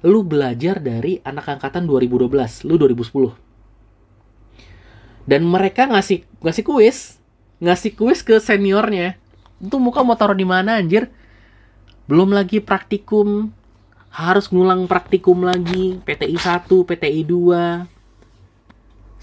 lu 0.03 0.19
belajar 0.27 0.83
dari 0.83 1.23
anak 1.23 1.57
angkatan 1.57 1.87
2012, 1.87 2.67
lu 2.67 2.75
2010. 2.75 3.31
Dan 5.23 5.47
mereka 5.47 5.87
ngasih 5.87 6.27
ngasih 6.43 6.63
kuis, 6.67 6.97
ngasih 7.63 7.95
kuis 7.95 8.19
ke 8.19 8.35
seniornya. 8.43 9.15
Itu 9.63 9.79
muka 9.79 10.03
mau 10.03 10.19
taruh 10.19 10.35
di 10.35 10.43
mana 10.43 10.75
anjir? 10.75 11.07
Belum 12.11 12.35
lagi 12.35 12.59
praktikum, 12.59 13.55
harus 14.11 14.51
ngulang 14.51 14.91
praktikum 14.91 15.47
lagi, 15.47 16.03
PTI 16.03 16.35
1, 16.35 16.67
PTI 16.67 17.23
2. 17.23 17.87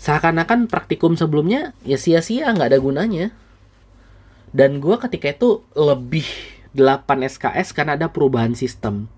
Seakan-akan 0.01 0.65
praktikum 0.65 1.13
sebelumnya 1.13 1.77
ya 1.85 2.01
sia-sia 2.01 2.49
nggak 2.57 2.73
ada 2.73 2.81
gunanya. 2.81 3.37
Dan 4.57 4.81
gue 4.81 4.97
ketika 4.97 5.29
itu 5.29 5.61
lebih 5.77 6.25
8 6.73 7.05
SKS 7.29 7.77
karena 7.77 8.01
ada 8.01 8.09
perubahan 8.09 8.57
sistem 8.57 9.13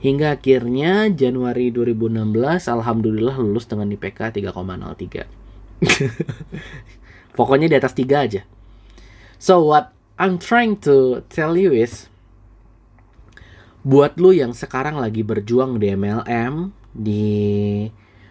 Hingga 0.00 0.40
akhirnya 0.40 1.12
Januari 1.12 1.68
2016 1.68 2.32
alhamdulillah 2.72 3.36
lulus 3.36 3.68
dengan 3.68 3.92
IPK 3.92 4.32
3,03. 4.40 5.28
Pokoknya 7.36 7.68
di 7.68 7.76
atas 7.76 7.92
3 7.92 8.08
aja. 8.24 8.42
So 9.36 9.60
what 9.68 9.92
I'm 10.16 10.40
trying 10.40 10.80
to 10.88 11.20
tell 11.28 11.52
you 11.52 11.76
is 11.76 12.08
buat 13.84 14.16
lu 14.16 14.32
yang 14.32 14.56
sekarang 14.56 14.96
lagi 14.96 15.20
berjuang 15.20 15.76
di 15.76 15.92
MLM, 15.92 16.72
di 16.96 17.28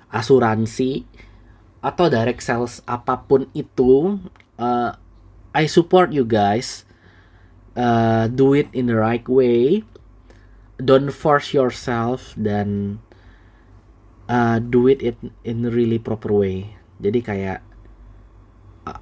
asuransi 0.09 1.05
atau 1.85 2.09
direct 2.09 2.41
sales 2.41 2.81
apa 2.89 3.21
pun 3.29 3.45
itu, 3.53 4.17
uh, 4.57 4.91
I 5.53 5.65
support 5.69 6.09
you 6.17 6.25
guys. 6.25 6.85
Uh, 7.77 8.25
do 8.33 8.57
it 8.57 8.67
in 8.73 8.89
the 8.89 8.97
right 8.97 9.23
way 9.29 9.85
don't 10.79 11.11
force 11.11 11.51
yourself 11.51 12.33
dan 12.39 12.99
uh, 14.31 14.57
do 14.63 14.87
it 14.87 15.03
in 15.03 15.35
in 15.43 15.57
really 15.67 15.99
proper 15.99 16.31
way. 16.31 16.79
Jadi 17.03 17.19
kayak 17.19 17.59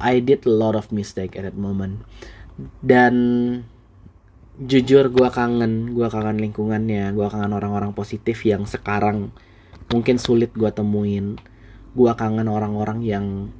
I 0.02 0.20
did 0.20 0.44
a 0.44 0.52
lot 0.52 0.74
of 0.74 0.90
mistake 0.90 1.38
at 1.38 1.46
that 1.46 1.56
moment. 1.56 2.04
Dan 2.82 3.16
jujur 4.58 5.13
gue 5.13 5.30
kangen 5.30 5.94
gue 5.94 6.10
kangen 6.10 6.42
lingkungannya 6.42 7.13
gue 7.13 7.28
kangen 7.30 7.54
orang-orang 7.54 7.94
positif 7.94 8.42
yang 8.42 8.66
sekarang 8.66 9.30
mungkin 9.94 10.18
sulit 10.18 10.52
gue 10.58 10.74
temuin. 10.74 11.38
Gue 11.94 12.12
kangen 12.18 12.50
orang-orang 12.50 13.06
yang 13.06 13.54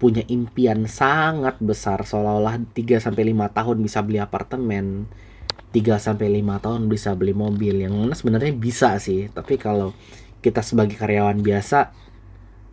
punya 0.00 0.24
impian 0.32 0.88
sangat 0.88 1.60
besar 1.60 2.00
seolah-olah 2.08 2.72
3 2.72 3.04
sampai 3.04 3.36
5 3.36 3.52
tahun 3.52 3.76
bisa 3.84 4.00
beli 4.00 4.16
apartemen 4.16 5.04
3 5.70 5.98
sampai 6.02 6.42
5 6.42 6.64
tahun 6.64 6.82
bisa 6.90 7.14
beli 7.14 7.34
mobil. 7.34 7.82
Yang 7.82 7.94
mana 7.94 8.14
sebenarnya 8.14 8.52
bisa 8.54 8.98
sih 8.98 9.30
tapi 9.30 9.56
kalau 9.56 9.94
kita 10.40 10.64
sebagai 10.64 10.96
karyawan 10.96 11.40
biasa 11.40 11.92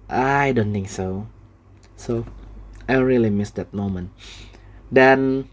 I 0.10 0.56
don't 0.56 0.72
think 0.72 0.90
so. 0.90 1.28
So 2.00 2.24
I 2.88 2.98
really 3.02 3.30
miss 3.30 3.54
that 3.60 3.76
moment. 3.76 4.14
Dan 4.88 5.50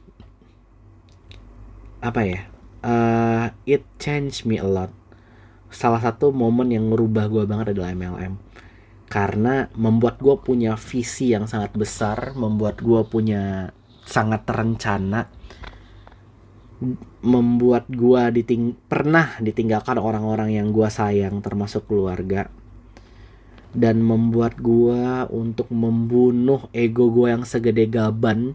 apa 2.05 2.21
ya 2.21 2.41
uh, 2.85 3.47
it 3.65 3.85
changed 3.99 4.45
me 4.49 4.61
a 4.61 4.69
lot. 4.69 4.93
Salah 5.75 5.99
satu 5.99 6.31
momen 6.31 6.71
yang 6.71 6.87
merubah 6.87 7.27
gue 7.27 7.45
banget 7.51 7.75
adalah 7.75 7.91
MLM 7.91 8.55
karena 9.15 9.71
membuat 9.79 10.19
gue 10.19 10.35
punya 10.43 10.75
visi 10.75 11.31
yang 11.31 11.47
sangat 11.47 11.77
besar 11.79 12.35
membuat 12.35 12.83
gue 12.83 12.99
punya 13.07 13.71
sangat 14.03 14.43
terencana 14.43 15.31
membuat 17.25 17.87
gua 17.89 18.29
diting 18.35 18.75
pernah 18.91 19.39
ditinggalkan 19.39 19.97
orang-orang 19.97 20.59
yang 20.59 20.75
gua 20.75 20.91
sayang 20.91 21.41
termasuk 21.41 21.87
keluarga. 21.87 22.51
Dan 23.75 24.07
membuat 24.07 24.59
gua 24.59 25.27
untuk 25.31 25.71
membunuh 25.71 26.71
ego 26.71 27.11
gua 27.11 27.35
yang 27.39 27.45
segede 27.47 27.91
gaban 27.91 28.55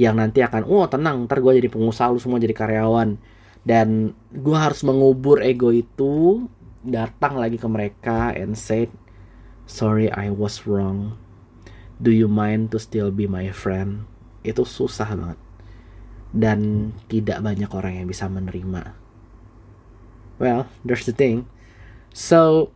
yang 0.00 0.16
nanti 0.16 0.40
akan 0.40 0.64
oh 0.64 0.88
tenang 0.88 1.28
ntar 1.28 1.42
gua 1.42 1.54
jadi 1.54 1.68
pengusaha 1.70 2.14
lu 2.14 2.20
semua 2.22 2.42
jadi 2.42 2.54
karyawan. 2.54 3.18
Dan 3.62 4.14
gua 4.30 4.70
harus 4.70 4.82
mengubur 4.82 5.42
ego 5.42 5.70
itu 5.70 6.46
datang 6.82 7.38
lagi 7.38 7.58
ke 7.58 7.68
mereka 7.70 8.34
and 8.34 8.58
say 8.58 8.90
sorry 9.66 10.10
I 10.10 10.30
was 10.30 10.66
wrong. 10.66 11.18
Do 12.02 12.10
you 12.10 12.26
mind 12.26 12.74
to 12.74 12.82
still 12.82 13.14
be 13.14 13.30
my 13.30 13.54
friend? 13.54 14.10
Itu 14.42 14.66
susah 14.66 15.14
banget 15.14 15.41
dan 16.32 16.90
tidak 17.12 17.44
banyak 17.44 17.68
orang 17.68 18.00
yang 18.00 18.08
bisa 18.08 18.26
menerima. 18.26 18.96
Well, 20.40 20.66
there's 20.82 21.04
the 21.04 21.14
thing. 21.14 21.46
So, 22.12 22.72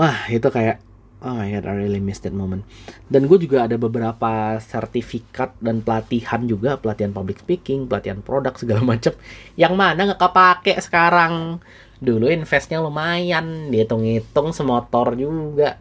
wah 0.00 0.28
itu 0.28 0.48
kayak 0.48 0.80
oh 1.20 1.36
my 1.36 1.52
god, 1.52 1.68
I 1.68 1.76
really 1.76 2.00
miss 2.00 2.24
that 2.24 2.32
moment. 2.32 2.64
Dan 3.06 3.28
gue 3.28 3.38
juga 3.40 3.68
ada 3.68 3.76
beberapa 3.76 4.56
sertifikat 4.58 5.56
dan 5.60 5.84
pelatihan 5.84 6.44
juga, 6.48 6.80
pelatihan 6.80 7.12
public 7.12 7.44
speaking, 7.44 7.84
pelatihan 7.86 8.24
produk 8.24 8.56
segala 8.56 8.82
macam, 8.96 9.12
yang 9.54 9.76
mana 9.76 10.10
nggak 10.10 10.20
kepake 10.20 10.74
sekarang. 10.80 11.60
Dulu 12.00 12.32
investnya 12.32 12.80
lumayan, 12.80 13.68
dihitung-hitung 13.68 14.56
semotor 14.56 15.12
juga. 15.20 15.76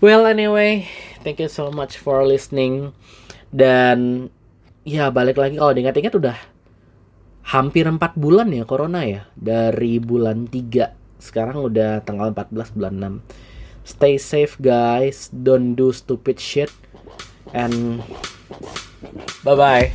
Well 0.00 0.24
anyway, 0.24 0.88
thank 1.20 1.44
you 1.44 1.52
so 1.52 1.68
much 1.68 2.00
for 2.00 2.24
listening. 2.24 2.96
Dan 3.52 4.28
ya 4.88 5.12
balik 5.12 5.36
lagi. 5.36 5.60
Kalau 5.60 5.72
diingat-ingat 5.76 6.14
udah 6.16 6.36
hampir 7.52 7.84
4 7.84 8.00
bulan 8.16 8.48
ya 8.50 8.64
corona 8.64 9.04
ya. 9.04 9.28
Dari 9.36 10.00
bulan 10.00 10.48
3 10.48 11.20
sekarang 11.20 11.68
udah 11.68 12.00
tanggal 12.06 12.30
14 12.30 12.76
bulan 12.78 13.20
6 13.84 13.88
stay 13.88 14.20
safe 14.20 14.56
guys. 14.60 15.32
Don't 15.32 15.76
do 15.76 15.92
stupid 15.92 16.40
shit. 16.40 16.72
And 17.56 18.04
bye 19.40 19.56
bye 19.56 19.88